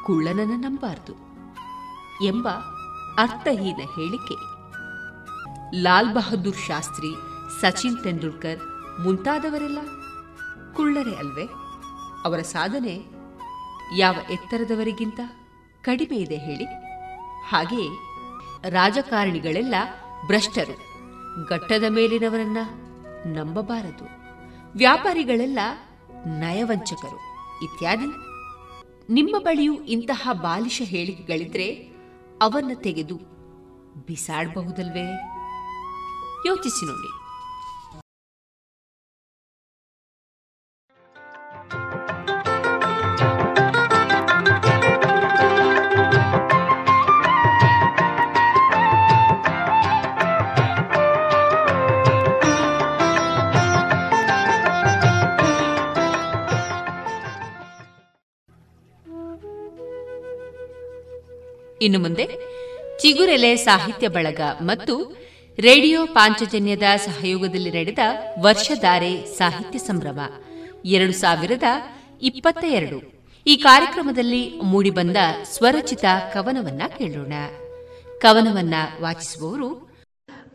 ಕುಳ್ಳನನ್ನ 0.07 0.53
ನಂಬಾರ್ದು 0.57 1.13
ಎಂಬ 2.25 2.49
ಅರ್ಥಹೀನ 3.17 3.75
ಹೇಳಿಕೆ. 3.75 4.35
ಲಾಲ್ 5.83 6.13
ಬಹದ್ದೂರ್ 6.13 6.55
ಶಾಸ್ತ್ರಿ, 6.55 7.07
ಸಚಿನ್ 7.61 8.03
ತೆಂಡೂಲ್ಕರ್ 8.03 8.59
ಮುಂತಾದವರೆಲ್ಲ 9.01 9.77
ಕುಳ್ಳರೆ 10.75 11.15
ಅಲ್ವೇ? 11.15 11.43
ಅವರ 12.25 12.39
ಸಾಧನೆ 12.39 13.05
ಯಾವ 13.97 14.15
ಎತ್ತರದವರಿಗಿಂತ 14.31 15.19
ಕಡಿಮೆ 15.81 16.15
ಇದೆ 16.15 16.37
ಹೇಳಿ? 16.37 16.65
ಹಾಗೆಯೇ 17.49 17.89
ರಾಜಕಾರಣಿಗಳೆಲ್ಲ 18.69 19.75
ಭ್ರಷ್ಟರು, 20.27 20.77
ಘಟ್ಟದ 21.49 21.83
ಮೇಲಿನವರನ್ನ 21.89 22.57
ನಂಬಬಾರದು. 23.25 24.05
ವ್ಯಾಪಾರಿಗಳೆಲ್ಲ 24.77 25.59
ನಯವಂಚಕರು 26.25 27.19
ಇತ್ಯಾದಿ. 27.63 28.26
ನಿಮ್ಮ 29.09 29.39
ಬಳಿಯೂ 29.39 29.73
ಇಂತಹ 29.83 30.29
ಬಾಲಿಶ 30.33 30.81
ಹೇಳಿಕೆಗಳಿದ್ರೆ 30.85 31.89
ಅವನ್ನ 32.41 32.71
ತೆಗೆದು 32.75 33.15
ಬಿಸಾಡಬಹುದಲ್ವೇ? 34.05 35.11
ಯೋಚಿಸಿ 36.45 36.85
ನೋಡಿ. 36.85 37.16
ಇನ್ನು 61.81 61.99
ಮುಂದೆ 61.99 62.27
ಚಿಗುರೆಲೆ 62.99 63.55
ಸಾಹಿತ್ಯ 63.55 64.07
ಬಳಗ 64.07 64.41
ಮತ್ತು 64.61 65.17
ರೇಡಿಯೋ 65.59 66.05
ಪಾಂಚಜನ್ಯದ 66.05 66.83
ಸಹಯೋಗದಲ್ಲಿ 67.05 67.71
ನಡೆದ 67.71 67.99
ವರ್ಷಧಾರೆ 68.39 69.25
ಸಾಹಿತ್ಯ 69.25 69.79
ಸಂಭ್ರಮ, 69.79 70.19
ಎರಡು 70.85 71.13
ಸಾವಿರದ 71.13 71.63
ಇಪ್ಪತ್ತ 72.21 72.65
ಎರಡು. 72.67 73.25
ಈ 73.47 73.55
ಕಾರ್ಯಕ್ರಮದಲ್ಲಿ 73.55 74.59
ಮೂಡಿಬಂದ 74.63 75.17
ಸ್ವರಚಿತ 75.43 76.05
ಕವನವನ್ನ 76.33 76.81
ಕೇಳೋಣ. 76.97 77.33
ಕವನವನ್ನ 78.19 78.73
ವಾಚಿಸುವವರು 79.01 79.96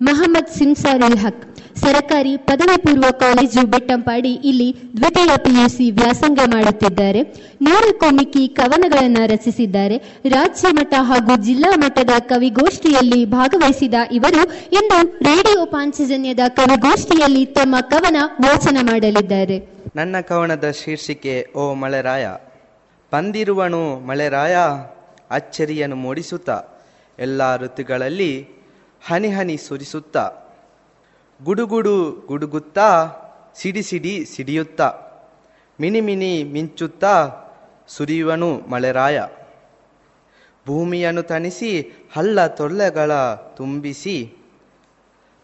ಮಹಮ್ಮದ್ 0.07 0.51
ಸಿನ್ಸಾರುಲ್ 0.59 1.17
ಹಕ್, 1.19 1.43
ಸರಕಾರಿ 1.81 2.33
ಪದವಿ 2.49 2.77
ಪೂರ್ವ 2.77 3.09
ಕಾಲೇಜು 3.21 3.63
ಬೆಟ್ಟಂಪಾಡಿ 3.67 4.33
ಇಲ್ಲಿ 4.51 4.69
ದ್ವಿತೀಯ 4.97 5.33
ಪಿಯುಸಿ 5.37 5.87
ವ್ಯಾಸಂಗ 5.91 6.41
ಮಾಡುತ್ತಿದ್ದಾರೆ. 6.47 7.21
ನೂರಕ್ಕೂ 7.63 8.09
ಮಿಕ್ಕಿ 8.11 8.43
ಕವನಗಳನ್ನು 8.49 9.23
ರಚಿಸಿದ್ದಾರೆ. 9.27 9.97
ರಾಜ್ಯ 10.29 10.71
ಮಟ್ಟ 10.71 10.95
ಹಾಗೂ 11.01 11.35
ಜಿಲ್ಲಾ 11.43 11.71
ಮಟ್ಟದ 11.77 12.15
ಕವಿಗೋಷ್ಠಿಯಲ್ಲಿ 12.29 13.21
ಭಾಗವಹಿಸಿದ 13.25 13.95
ಇವರು 14.13 14.43
ಇಂದು 14.79 14.99
ರೇಡಿಯೋ 15.25 15.61
ಪಾಂಚಜನ್ಯದ 15.67 16.47
ಕವಿಗೋಷ್ಠಿಯಲ್ಲಿ 16.49 17.45
ತಮ್ಮ 17.59 17.77
ಕವನ 17.91 18.17
ವಾಚನ 18.47 18.79
ಮಾಡಲಿದ್ದಾರೆ. 18.83 19.59
ನನ್ನ 19.97 20.17
ಕವನದ 20.31 20.67
ಶೀರ್ಷಿಕೆ, 20.81 21.37
ಓ 21.57 21.75
ಮಳೆರಾಯ. 21.75 22.27
ಬಂದಿರುವನು 23.13 23.83
ಮಳೆರಾಯ, 24.07 24.57
ಅಚ್ಚರಿಯನ್ನು 25.31 25.97
ಮೂಡಿಸುತ್ತ, 25.97 26.51
ಎಲ್ಲ 27.19 27.57
ಋತುಗಳಲ್ಲಿ 27.57 28.33
ಹನಿ 29.07 29.29
ಹನಿ 29.29 29.57
ಸುರಿಸುತ್ತಾ, 29.57 30.31
ಗುಡುಗುಡು 31.45 32.25
ಗುಡುಗುತ್ತಾ, 32.27 32.89
ಸಿಡಿ 33.55 33.83
ಸಿಡಿ 33.83 34.27
ಸಿಡಿಯುತ್ತಾ, 34.27 34.89
ಮಿನಿ 35.81 36.01
ಮಿನಿ 36.01 36.45
ಮಿಂಚುತ್ತಾ 36.45 37.15
ಸುರಿಯುವನು 37.89 38.59
ಮಳೆರಾಯ. 38.59 39.23
ಭೂಮಿಯನ್ನು 40.67 41.23
ತಣಿಸಿ 41.23 41.71
ಹಳ್ಳ 42.13 42.47
ತೊಳ್ಳೆಗಳ 42.47 43.13
ತುಂಬಿಸಿ, 43.35 44.33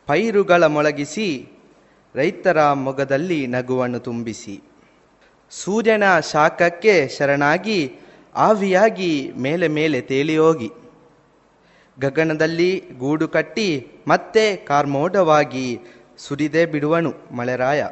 ಪೈರುಗಳ 0.06 0.64
ಮೊಳಗಿಸಿ, 0.66 1.48
ರೈತರ 2.14 2.72
ಮೊಗದಲ್ಲಿ 2.72 3.46
ನಗುವನ್ನು 3.46 3.98
ತುಂಬಿಸಿ. 3.98 4.62
ಸೂರ್ಯನ 5.50 6.20
ಶಾಖಕ್ಕೆ 6.20 7.08
ಶರಣಾಗಿ, 7.08 7.92
ಆವಿಯಾಗಿ 8.34 9.32
ಮೇಲೆ 9.36 9.68
ಮೇಲೆ 9.68 10.00
ತೇಲಿ 10.00 10.38
ಹೋಗಿ 10.38 10.70
ಗಗನದಲ್ಲಿ 12.00 12.84
ಗೂಡು 12.98 13.28
ಕಟ್ಟಿ 13.28 13.86
ಮತ್ತೆ 14.08 14.56
ಕಾರ್ಮೋಡವಾಗಿ 14.56 15.80
ಸುರಿದೇ 16.18 16.66
ಬಿಡುವನು 16.66 17.14
ಮಳೆರಾಯ. 17.32 17.88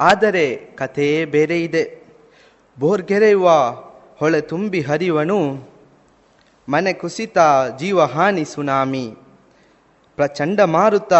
ಆದರೆ 0.00 0.56
ಕಥೆಯೇ 0.56 1.24
ಬೇರೆ 1.24 1.62
ಇದೆ. 1.62 2.02
ಬೋರ್ಗೆರೆಯುವ 2.78 3.50
ಹೊಳೆ 4.16 4.40
ತುಂಬಿ 4.40 4.80
ಹರಿಯುವನು 4.80 5.68
ಮನೆ 6.68 6.92
ಕುಸಿತ 6.92 7.38
ಜೀವಹಾನಿ 7.78 8.44
ಸುನಾಮಿ. 8.44 9.14
ಪ್ರಚಂಡ 10.16 10.60
ಮಾರುತ 10.60 11.12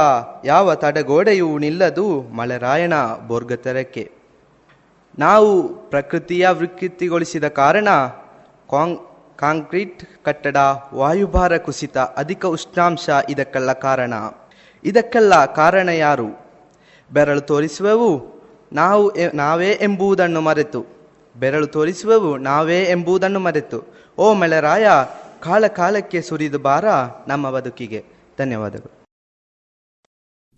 ಯಾವ 0.44 0.74
ತಡೆಗೋಡೆಯೂ 0.74 1.58
ನಿಲ್ಲದು 1.58 2.22
ಮಳೆರಾಯಣ 2.22 2.92
ಬೋರ್ಗತರಕ್ಕೆ 3.26 4.10
ನಾವು 5.18 5.68
ಪ್ರಕೃತಿಯ 5.90 6.48
ವಿಕೃತಿಗೊಳಿಸಿದ 6.48 7.48
ಕಾರಣ 7.48 7.88
ಕಾಂಗ್ 8.70 9.00
ಕಾಂಕ್ರೀಟ್ 9.42 10.24
ಕಟ್ಟಡ 10.24 10.56
ವಾಯುಭಾರ 10.94 11.56
ಕುಸಿತ 11.56 11.98
ಅಧಿಕ 11.98 12.46
ಉಷ್ಣಾಂಶ 12.46 13.10
ಇದಕ್ಕೆಲ್ಲ 13.28 13.72
ಕಾರಣ. 13.72 14.14
ಇದಕ್ಕೆಲ್ಲ 14.84 15.44
ಕಾರಣ 15.44 15.88
ಯಾರು? 15.88 16.26
ಬೆರಳು 17.12 17.40
ತೋರಿಸುವೆವು 17.40 18.32
ನಾವು 18.72 19.12
ನಾವೇ 19.34 19.70
ಎಂಬುದನ್ನು 19.70 20.40
ಮರೆತು. 20.40 20.86
ಬೆರಳು 21.36 21.66
ತೋರಿಸುವೆವು 21.66 22.36
ನಾವೇ 22.36 22.82
ಎಂಬುದನ್ನು 22.82 23.40
ಮರೆತು. 23.40 23.96
ಓ 24.18 24.34
ಮಳೆರಾಯ, 24.34 24.86
ಕಾಲ 25.40 25.66
ಕಾಲಕ್ಕೆ 25.66 26.22
ಸುರಿದು 26.22 26.58
ಬಾರ 26.58 26.84
ನಮ್ಮ 27.28 27.50
ಬದುಕಿಗೆ. 27.50 28.04
ಧನ್ಯವಾದಗಳು. 28.38 29.04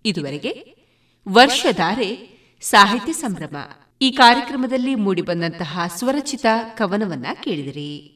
ಇದುವರೆಗೆ 0.05 0.75
ವರ್ಷಧಾರೆ 1.29 2.39
ಸಾಹಿತ್ಯ 2.61 3.13
ಸಂಭ್ರಮ. 3.13 3.57
ಈ 4.01 4.11
ಕಾರ್ಯಕ್ರಮದಲ್ಲಿ 4.11 4.95
ಮೂಡಿಬಂದಂತಹ 4.95 5.79
ಸ್ವರಚಿತ 5.87 6.45
ಕವನವನ್ನ 6.77 7.27
ಕೇಳಿದಿರಿ. 7.43 8.14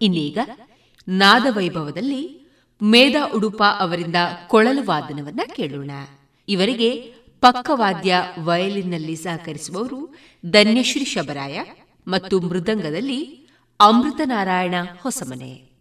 ಇನ್ನೀಗ 0.00 0.38
ನಾದವೈಭವದಲ್ಲಿ 1.08 2.50
ಮೇಧಾ 2.82 3.30
ಉಡುಪ 3.34 3.62
ಅವರಿಂದ 3.78 4.14
ಕೊಳಲು 4.46 4.84
ವಾದನವನ್ನ 4.84 5.40
ಕೇಳೋಣ. 5.56 5.90
ಇವರಿಗೆ 6.48 6.90
ಪಕ್ಕವಾದ್ಯ 7.40 8.16
ವಯಲಿನ್ನಲ್ಲಿ 8.38 9.16
ಸಹಕರಿಸುವವರು 9.16 10.14
ಧನ್ಯಶ್ರೀ 10.50 11.04
ಶಬರಾಯ 11.04 11.60
ಮತ್ತು 12.08 12.40
ಮೃದಂಗದಲ್ಲಿ 12.40 13.48
ಅಮೃತನಾರಾಯಣ 13.80 14.74
ಹೊಸಮನೆ. 15.02 15.73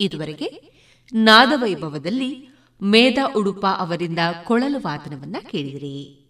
ಇದುವರೆಗೆ 0.00 0.72
ನಾದವೈಭವದಲ್ಲಿ 1.14 2.48
ಮೇಧಾ 2.82 3.32
ಉಡುಪ 3.36 3.66
ಅವರಿಂದ 3.66 4.18
ಕೊಳಲು 4.44 4.80
ವಾದನವನ್ನ 4.80 5.36
ಕೇಳಿದಿರಿ. 5.50 6.29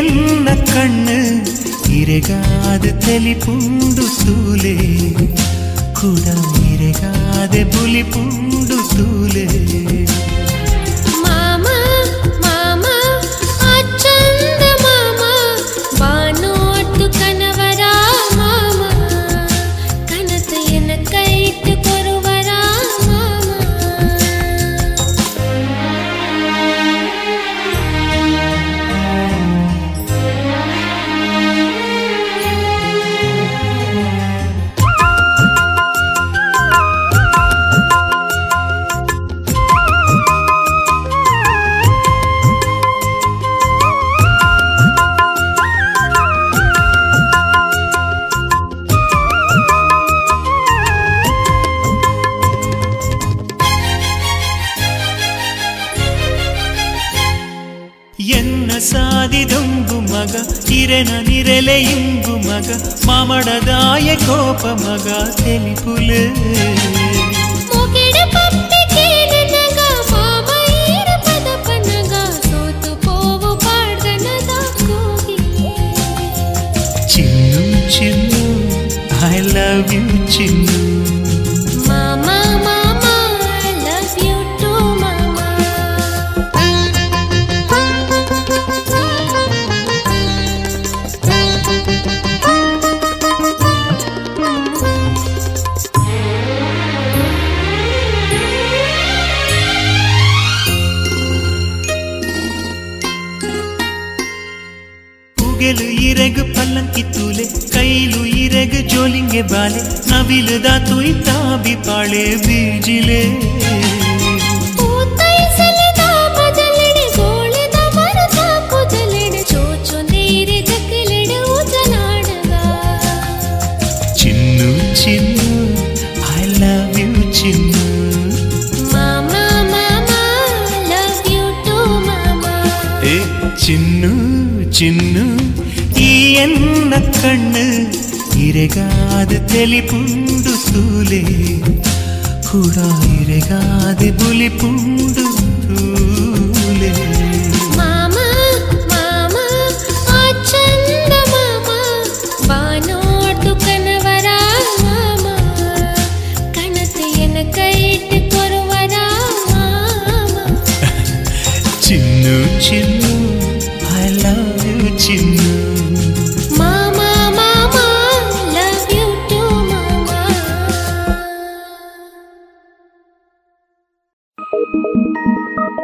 എന്ന 0.00 0.48
കണ്ണ് 0.68 1.16
ഇരകാതെ 1.96 2.90
തെളിപ്പുണ്ടു 3.04 4.04
തൂലേ 4.18 4.76
കുട 5.98 6.26
ഇരകാതെ 6.66 7.62
പുലിപ്പുണ്ടു 7.74 8.78
തൂലേ 8.92 9.46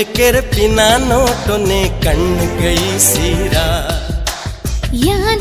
ಕೆರಪಿನ 0.00 0.80
ನೋಟೊನೆ 1.08 1.80
ಕಣ್ಣು 2.04 2.46
ಕೈ 2.58 2.78
ಸೀರಾ 3.06 3.64
ಯಾನ್ 5.00 5.39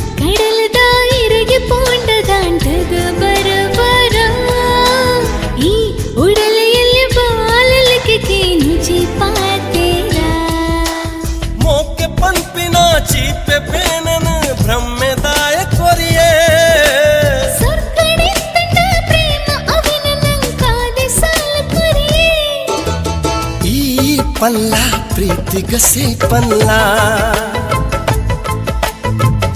पल्ला 24.41 24.99
प्रीतिगसे 25.15 26.05
पल्ला। 26.25 26.79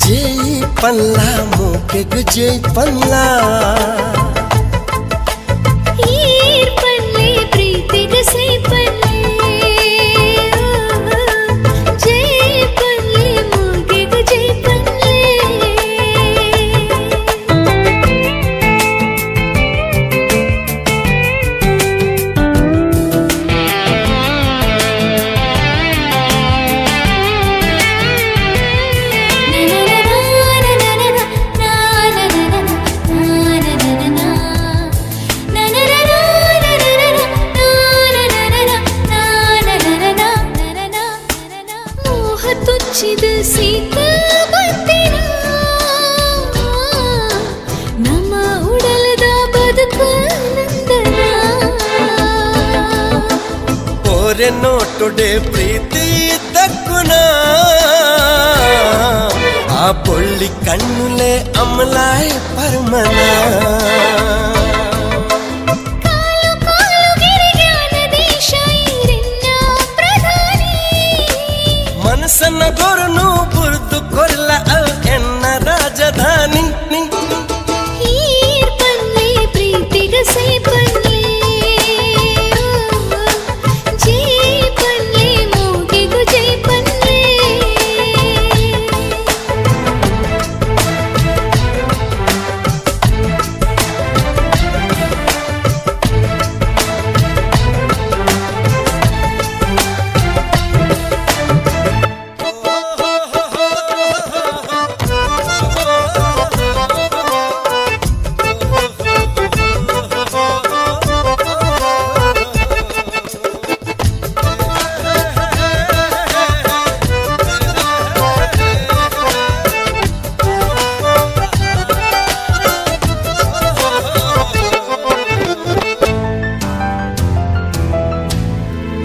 जे 0.04 0.20
पल्ला 0.82 1.44
मोके 1.44 2.04
गजे 2.04 2.62
पल्ला। 2.76 3.24
ನೋಟೊಡೆ 55.03 55.29
ಪ್ರೀತಿ 55.45 56.03
ದಕ್ಕುನ 56.55 57.13
ಆ 59.77 59.85
ಬೊಳ್ಳಿ 60.05 60.47
ಕಣ್ಣುಲೆ 60.65 61.31
ಅಮಲಾಯ 61.61 62.27
ಪರ್ಮನ 62.55 63.17
ಕಾಲು 66.05 66.51
ಕಾಲು 66.65 67.01
ಗಿರಿಜ್ಞಾನ 67.21 67.95
ದೇಶ 68.15 68.49
ಈರಿನ್ನ 68.85 69.47
ಪ್ರಧಾನಿ 69.99 70.73
ಮನಸ್ಸನ್ನ 72.07 72.63
ಗೊರನು 72.81 73.02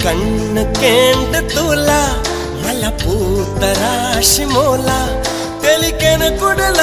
ಕಣ್ಣು 0.08 0.64
ಕೇಂಡ 0.80 1.34
ತೂಲ 1.54 1.90
ಮಲಪೂತ 2.62 3.62
ರಾಶಿ 3.80 4.44
ಮೂಲ 4.44 4.88
ತೆಲಿಕೆನ 5.62 6.24
ಕುಡಲ 6.40 6.80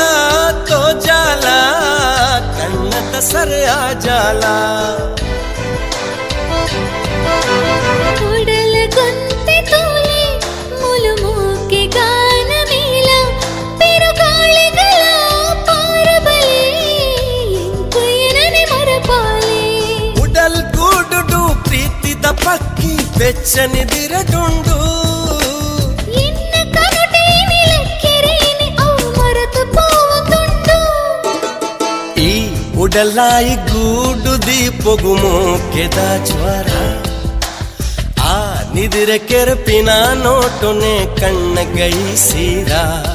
ತೋ 0.70 0.82
ಜಾಲ 1.08 1.48
ಕಣ್ಣದ 2.58 3.16
ಸರಿಯ 3.30 3.70
ಜಾಲ 4.00 4.44
ಪಕ್ಕಿ 23.16 23.20
ಬೆಚ್ಚನಿದಿರಡುಂಡು 23.20 24.78
ಎನ್ನ 26.22 26.54
ಕನುಟೇನಿ 26.76 27.60
ಲೆಕ್ಕೆರೇನಿ 27.72 28.68
ಅವು 28.86 29.06
ಮರೆತು 29.18 29.64
ಪೋವಂದುಂಡು 29.76 30.78
ಈ 32.24 32.34
ಉಡಲಾಯಿ 32.84 33.56
ಗೂಡು 33.70 34.34
ದೀಪಗುಮೋ 34.48 35.36
ಕೆದ 35.76 36.00
ಜ್ವರ 36.30 36.72
ಆ 38.26 38.36
ನಿದಿರೆ 38.76 39.18
ಕೆರಪಿನ 39.30 39.90
ನೋಟೊನೆ 40.24 40.96
ಕಣ್ಣ 41.22 41.58
ಗೈಸೀರಾ 41.76 42.84
ಯಾನ್ 42.84 43.15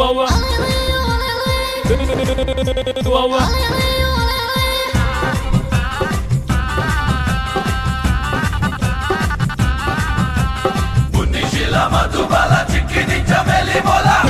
Chihuahua 0.00 0.28
Chihuahua 3.02 3.40
Bunishila 11.12 11.88
Madhubala 11.90 12.64
Chikini 12.70 13.18
Chameli 13.28 13.80
Bola. 13.84 14.29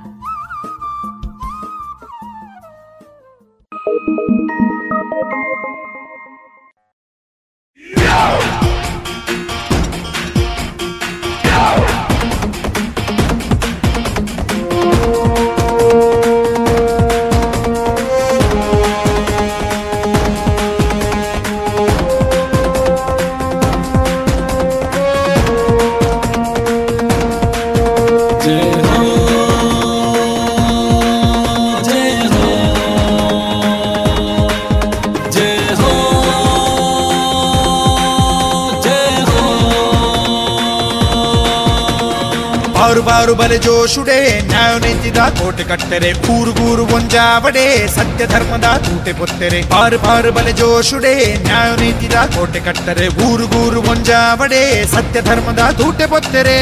ಜೋಶುಡೆ 43.60 44.16
ನ್ಯಾಯ 44.48 44.72
ನಿಂತಿದ 44.78 45.20
ಕೋಟೆ 45.38 45.64
ಕಟ್ಟರೆ 45.64 46.10
ಕೂರು 46.26 46.52
ಗೂರು 46.52 46.84
ಒಂಜಾವಡೆ 46.96 47.64
ಸತ್ಯ 47.94 48.22
ಧರ್ಮದ 48.26 48.68
ತೂಟೆ 48.86 49.12
ಪೊತ್ತೆರೆ 49.12 49.60
ಬಾರು 49.72 49.98
ಬಾರು 49.98 50.30
ಬಲೆ 50.32 50.52
ಜೋಶುಡೆ 50.52 51.12
ನ್ಯಾಯ 51.42 51.68
ನಿಂತಿದ 51.76 52.16
ಕೋಟೆ 52.36 52.60
ಕಟ್ಟರೆ 52.60 53.06
ಊರು 53.26 53.46
ಗೂರು 53.46 53.80
ಒಂಜಾವಡೆ 53.92 54.62
ಸತ್ಯ 54.94 55.20
ಧರ್ಮದ 55.22 55.64
ತೂಟೆ 55.78 56.06
ಪೊತ್ತೆರೆ 56.06 56.58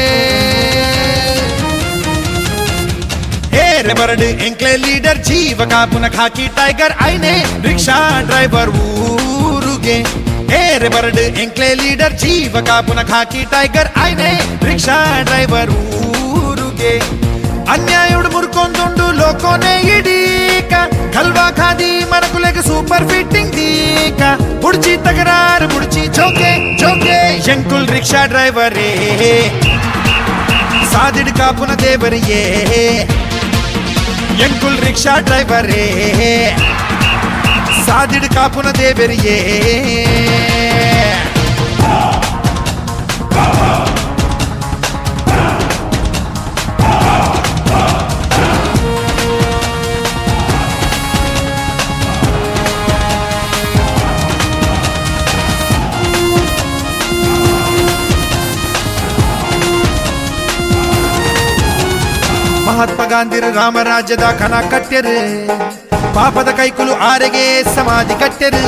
ಏರೆ 3.65 3.95
ಬರಡು 3.95 4.29
ಎಂಕ್ಲೆ 4.47 4.73
ಲೀಡರ್ 4.77 5.21
ಜೀವ 5.25 5.65
ಕಾಪುನ 5.71 6.07
ಖಾಕಿ 6.17 6.47
ಟೈಗರ್ 6.57 6.95
ಐನೆ 7.07 7.35
ರಿಕ್ಷಾ 7.67 7.97
ಡ್ರೈವರ್ 8.27 8.73
ಊರುಗೆ 9.47 9.97
ಏರೆ 10.57 10.89
ಬರಡು 10.89 11.25
ಎಂಕ್ಲೆ 11.43 11.69
ಲೀಡರ್ 11.75 12.17
ಜೀವ 12.23 12.61
ಕಾಪುನ 12.67 13.01
ಖಾಕಿ 13.09 13.43
ಟೈಗರ್ 13.53 13.91
ಐನೆ 14.03 14.31
ರಿಕ್ಷಾ 14.65 14.97
ಡ್ರೈವರ್ 15.23 15.71
ಊರುಗೆ 15.77 15.88
ಅನ್ಯಾಯುಡು 17.72 18.28
ಮುರ್ಕೊಂದುಂಡು 18.30 19.06
ಲೋಕೋನೆ 19.18 19.72
ಇಡೀಕ 19.94 20.72
ಕಲ್ವಾ 21.14 21.46
ಖಾದಿ 21.58 21.90
ಮನಕುಲೆಗೆ 22.12 22.62
ಸೂಪರ್ 22.68 23.06
ಫಿಟ್ಟಿಂಗ್ 23.10 23.52
ದೀಕ 23.56 24.22
ಬುಡ್ಚಿ 24.62 24.94
ತಗರಾರು 25.06 25.66
ಬುಡ್ಚಿ 25.74 26.02
ಜೋಕೆ 26.18 26.52
ಜೋಕೆ 26.82 27.18
ಎಂಕುಲ್ 27.54 27.88
ರಿಕ್ಷಾ 27.88 28.22
ಡ್ರೈವರೇ 28.32 28.90
ಸಾದಿಡ್ 30.92 31.32
ಕಾಪುನ 31.38 31.72
ದೇವರಿಯೇ 31.82 32.42
ಎಂಕುಲ್ 34.46 34.80
ರಿಕ್ಷಾ 34.86 35.14
ಡ್ರೈವರೇ 35.26 35.84
ಸಾದಿಡ್ 37.86 38.28
ಕಾಪುನ 38.34 38.68
ದೇವರಿಯೇ 38.78 39.38
ಮಹಾತ್ಮ 62.70 63.02
ಗಾಂಧಿರು 63.12 63.48
ರಾಮರಾಜ್ಯದ 63.54 64.24
ಕನ 64.40 64.54
ಕಟ್ಟ್ಯರು. 64.72 65.14
ಪಾಪದ 66.16 66.50
ಕೈಕುಲು 66.58 66.92
ಆರೆಗೆ 67.08 67.44
ಸಮಾಧಿ 67.76 68.14
ಕಟ್ಟ್ಯರು. 68.20 68.64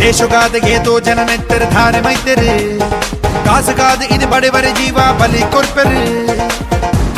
ದೇಶಗಾದ 0.00 0.54
ತೋ 0.86 0.94
ಜನ 1.06 1.20
ನೆತ್ತರು 1.28 1.66
ಧಾರೆ 1.74 2.00
ಮೈತರು 2.06 2.54
ಕಾಸುಗಾದ 3.46 4.00
ಇದು 4.16 4.26
ಬಡವರ 4.32 4.66
ಜೀವ 4.78 4.98
ಬಲಿ 5.20 5.42
ಕೊರ್ಪರು. 5.54 6.02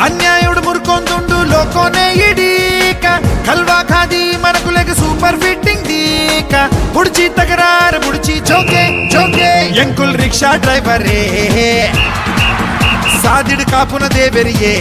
ಅನ್ಯಾಯೋಡು 0.07 0.61
ಮುರ್ಕೊಂದುಂಡು 0.67 1.37
ಲೋಕೋನೆ 1.53 2.05
ಇಡೀಕ. 2.27 3.05
ಕಲ್ವಾ 3.47 3.79
ಖಾದಿ 3.91 4.23
ಮನಕುಲೆಗೆ 4.43 4.95
ಸೂಪರ್ 5.01 5.39
ಫಿಟ್ಟಿಂಗ್ 5.43 5.85
ದೀಕ. 5.91 6.53
ಬುಡ್ಚಿ 6.93 7.25
ತಗರಾರ 7.39 7.95
ಬುಡ್ಚಿ 8.05 8.35
ಜೋಕೆ 8.51 8.83
ಜೋಕೆ 9.15 9.51
ಎಂಕುಲ್ 9.83 10.15
ರಿಕ್ಷಾ 10.23 10.51
ಡ್ರೈವರೇ. 10.65 11.19
సాదిడు 13.23 13.71
కాపున 13.71 14.07
దేవెరియే. 14.07 14.73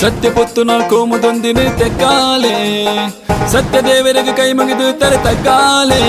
సత్యపొత్తున 0.00 0.80
కోముదొందిని 0.90 1.64
తెక్కాలే. 1.78 2.56
ತೆಕ್ಕಾಲೆ 3.52 3.62
ಸತ್ಯ 3.66 3.78
ದೇವರಿಗೆ 3.86 4.32
ಕೈ 4.32 4.50
ಮುಗಿದು 4.52 4.86
ತರ 5.00 5.14
ತಗ್ಗಾಲೆ 5.24 6.02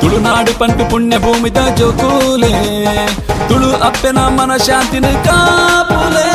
ತುಳುನಾಡು 0.00 0.52
ಪಂಪಿ 0.60 0.84
ಪುಣ್ಯ 0.90 1.16
ಭೂಮಿದ 1.18 1.60
ಜೋಕೂಲೆ 1.78 2.52
ತುಳು 3.48 3.70
ಅಪ್ಪೆನ 3.88 4.20
ಮನ 4.36 4.52
ಶಾಂತಿನ 4.66 5.08
ಕಾಪುಲೆ 5.26 6.28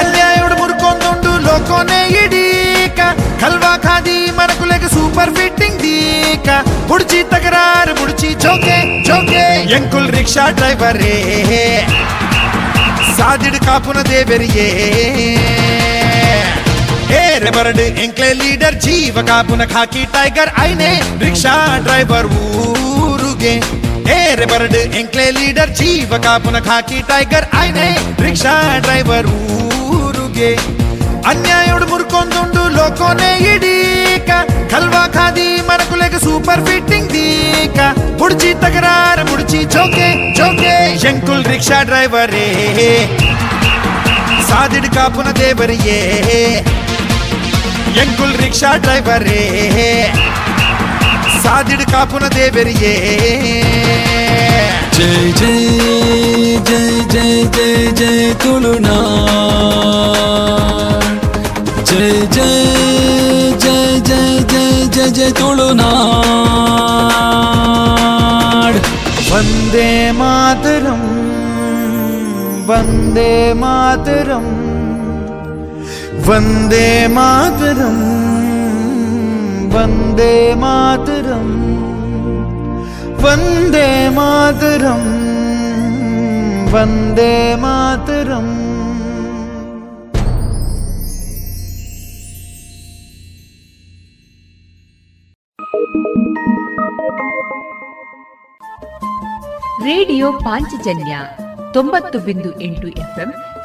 ಅನ್ಯಾಯೋಡು 0.00 0.56
ಮುರ್ಕೊಂದುಂಡು 0.60 1.32
ಲೋಕೋನೆ 1.46 2.00
ಇಡೀಕ 2.16 3.00
ಕಲ್ವಾ 3.42 3.72
ಖಾದಿ 3.86 4.16
ಮನಕುಲೆಗೆ 4.38 4.90
ಸೂಪರ್ 4.94 5.34
ಫಿಟ್ಟಿಂಗ್ 5.36 5.80
ದೀಕ 5.82 6.48
ಬುಡ್ಚಿ 6.88 7.20
ತಕರಾರು 7.32 7.94
ಬುಡ್ಚಿ 8.00 8.30
ಜೋಕೆ 8.44 8.78
ಜೋಕೆ 9.08 9.44
ಎಂಕುಲ್ 9.78 10.10
ರಿಕ್ಷಾ 10.16 10.46
ಡ್ರೈವರೇ 10.58 11.16
ಸಾದಿಡ್ 13.16 13.60
ಕಾಪುನ 13.66 13.98
ದೇವೆರಿಯೇ 14.08 14.68
ಏರೆ 17.46 17.54
ಬರಡು 17.56 17.82
ಎಂಕ್ಲೆ 18.02 18.28
ಲೀಡರ್ 18.38 18.76
ಜೀವ 18.84 19.22
ಕಾಪುನ 19.28 19.64
ಖಾಕಿ 19.72 20.00
ಟೈಗರ್ 20.14 20.50
ಐನೆ 20.62 20.88
ರಿಕ್ಷಾ 21.20 21.52
ಡ್ರೈವರ್ 21.84 22.28
ಊರುಗೆ 23.02 23.52
ಏರೆ 24.14 24.46
ಬರಡು 24.52 24.80
ಎಂಕ್ಲೆ 25.00 25.26
ಲೀಡರ್ 25.36 25.72
ಜೀವ 25.78 26.18
ಕಾಪುನ 26.24 26.58
ಖಾಕಿ 26.66 26.98
ಟೈಗರ್ 27.10 27.46
ಐನೆ 27.60 27.86
ರಿಕ್ಷಾ 28.24 28.54
ಡ್ರೈವರ್ 28.84 29.28
ಊರುಗೆ 29.98 30.50
ಅನ್ಯಾಯೋಡು 31.32 31.86
ಮುರ್ಕೊಂದುಂಡು 31.92 32.62
ಲೋಕೋನೆ 32.76 33.30
ಇಡೀಕ 33.52 34.30
ಕಲ್ವಾ 34.72 35.04
ಖಾದಿ 35.16 35.48
ಮನಕುಲೆಗೆ 35.68 36.20
ಸೂಪರ್ 36.26 36.64
ಫಿಟ್ಟಿಂಗ್ 36.66 37.12
ದೀಕ 37.14 37.78
ಬುಡ್ಚಿ 38.20 38.50
ತಕರಾರ 38.64 39.18
ಬುಡ್ಚಿ 39.30 39.60
ಜೋಕೆ 39.74 40.08
ಜೋಕೆ 40.38 40.74
ಶಂಕುಲ್ 41.04 41.46
ರಿಕ್ಷಾ 41.52 41.78
ಡ್ರೈವರೇ 41.90 42.48
ಸಾದಿಡ್ 44.48 44.90
ಕಾಪುನ 44.96 45.30
ದೇವರಿಯೇ 45.40 46.00
எங்குள் 48.02 48.34
ரிக்ஷா 48.42 48.70
டிரைவரே 48.84 49.42
சாதிடு 51.42 51.84
காப்புன 51.92 52.24
தேவரியே 52.36 52.94
ஜெய் 54.96 55.30
ஜெய் 55.40 55.66
ஜெய் 56.68 57.00
ஜெய் 57.14 57.44
ஜெய் 57.56 57.90
ஜெய் 58.00 58.32
துளுனா 58.42 58.98
ஜெய் 61.90 62.24
ஜெய் 62.36 62.64
ஜெய் 63.64 63.98
ஜெய் 64.08 64.40
ஜெய் 64.50 64.86
ஜெய் 64.96 65.12
ஜெய் 65.18 65.34
துளுநாடு 65.40 65.92
வந்தே 69.30 69.90
மாதரம் 70.20 71.08
வந்தே 72.70 73.32
மாதரம் 73.64 74.52
വന്ദേ 76.28 76.86
മാതരം 77.06 77.98
വന്ദേ 79.74 80.32
മാതരം 80.54 81.48
വന്ദേ 83.24 83.88
മാതരം 84.08 85.04
വന്ദേ 86.72 87.32
മാതരം. 87.54 88.46
റേഡിയോ 99.86 100.30
പാഞ്ചജന്യ 100.44 101.14
തൊമ്പത്തു 101.76 102.18
ബിന്ദു 102.18 102.50
എട്ടു 102.60 102.88
എഫ് 103.02 103.20
എം 103.20 103.30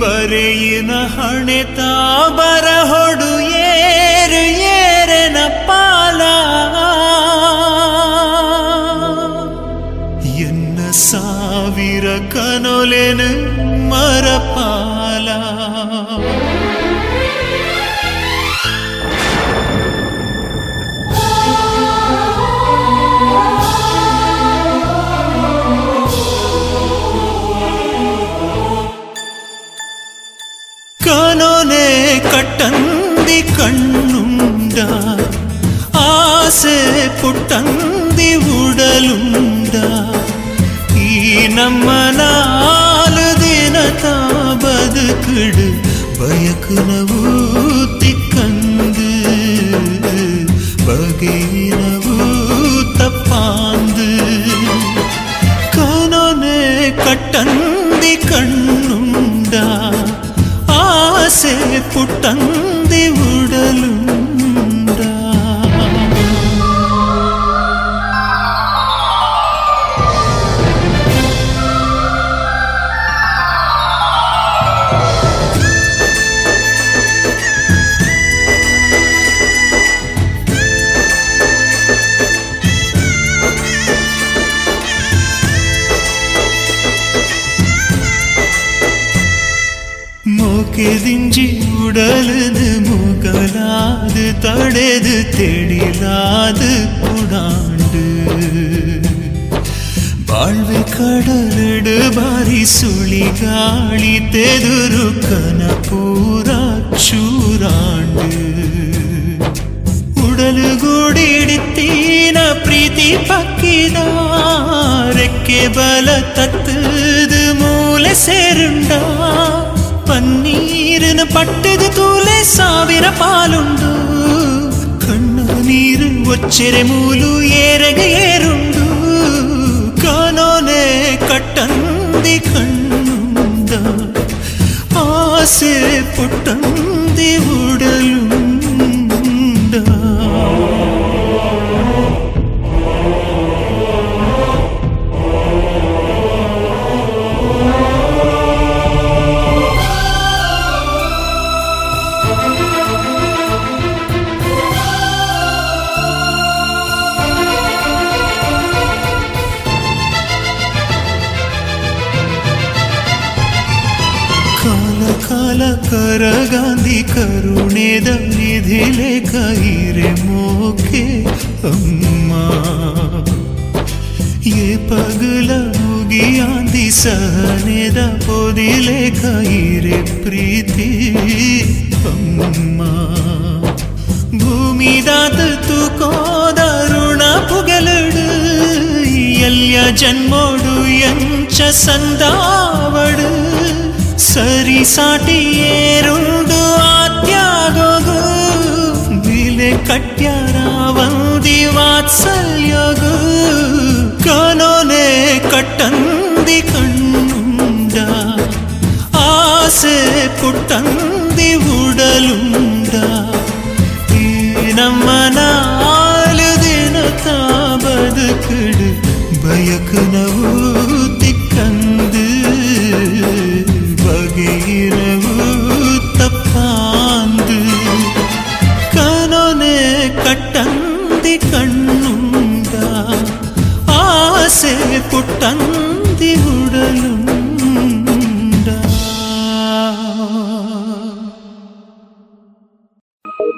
ಬರೆಯಿನ 0.00 0.92
ಹಣೆತ 1.14 1.78
ಬರಹೊಡು 2.38 3.30
ಏರು 3.70 4.42
ಏರೆನ 4.76 5.38
ಪಾಲ 5.68 6.20
ಎನ್ನ 10.44 10.78
ಸಾವಿರ 11.02 12.06
ಕನೊಲೆನು 12.34 13.28
ಮರಪಾಲ 13.92 15.28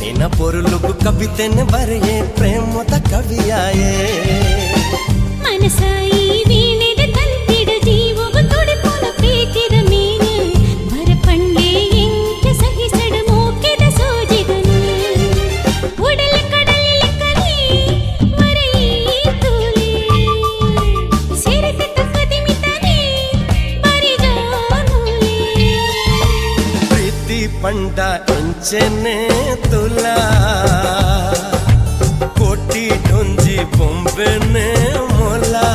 ನಿನ್ನ 0.00 0.24
ಪೊರುಲುಗು 0.38 0.92
ಕವಿತೆನೆ 1.04 1.66
ಬರೆಯೇ 1.72 2.16
ಪ್ರೇಮದ 2.38 2.94
ಕವಿಯಾಯೇ 3.10 3.94
ಮನಸಾಯಿ 5.44 6.20
ವೀಣೆದ 6.48 7.02
ತಂತಿಡ 7.16 7.70
ಜೀವವು 7.86 8.40
ತುಡಿಪುನ 8.50 9.04
ಪ್ರೀತಿದ 9.18 9.74
ಮೀನು 9.90 10.30
ಬರಪಂಡೆ 10.90 11.68
ಎಂಟ 12.02 12.44
ಸಹಿಸಡ 12.60 13.14
ಮೋಕೆದ 13.30 13.84
ಸೋಜಿದನು 13.98 14.78
ಉಡಲ 16.06 16.34
ಕಡಲಿಲ 16.52 17.02
ಕಲಿ 17.20 17.58
ಮರೆಯಿ 18.34 18.86
ತೂಲಿ 19.42 19.90
ಸಿರಿತ 21.42 21.82
ಕದಿಮಿತನೆ 22.10 22.96
ಬರಿಜಾನುಲಿ 23.84 25.36
ಪ್ರೀತಿ 26.90 27.40
ಪಂಡ 27.62 27.98
ಎಂಚೆನೆ 28.36 29.18
মেলা 30.05 30.27
কোটি 32.39 32.85
ডঞ্জি 33.07 33.57
বম্বে 33.75 34.29
মোলা। 35.13 35.69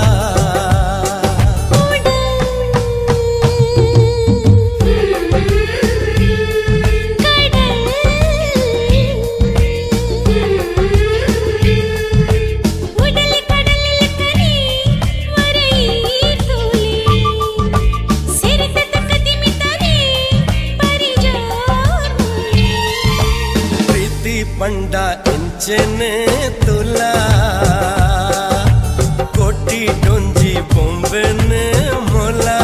ಎಂಚೆನೆ 25.60 26.12
ತುಲಾ 26.60 27.10
ಕೋಟಿ 29.36 29.80
ಡೊಂಜಿ 30.04 30.52
ಬೊಂಬೆನೆ 30.70 31.64
ಮೊಲಾ. 32.06 32.56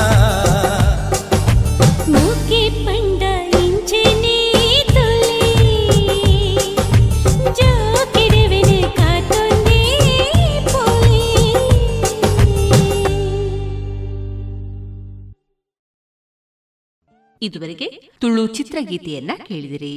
ಮೂಕೆ 2.09 2.63
ಪಂಡ 2.87 3.23
ಇಂಚೆನೆ 3.61 4.39
ತುಲಿ 4.95 5.41
ಇದುವರೆಗೆ 17.43 17.91
ತುಳು 18.21 18.47
ಚಿತ್ರಗೀತೆಯನ್ನ 18.47 19.31
ಕೇಳಿದಿರಿ. 19.49 19.97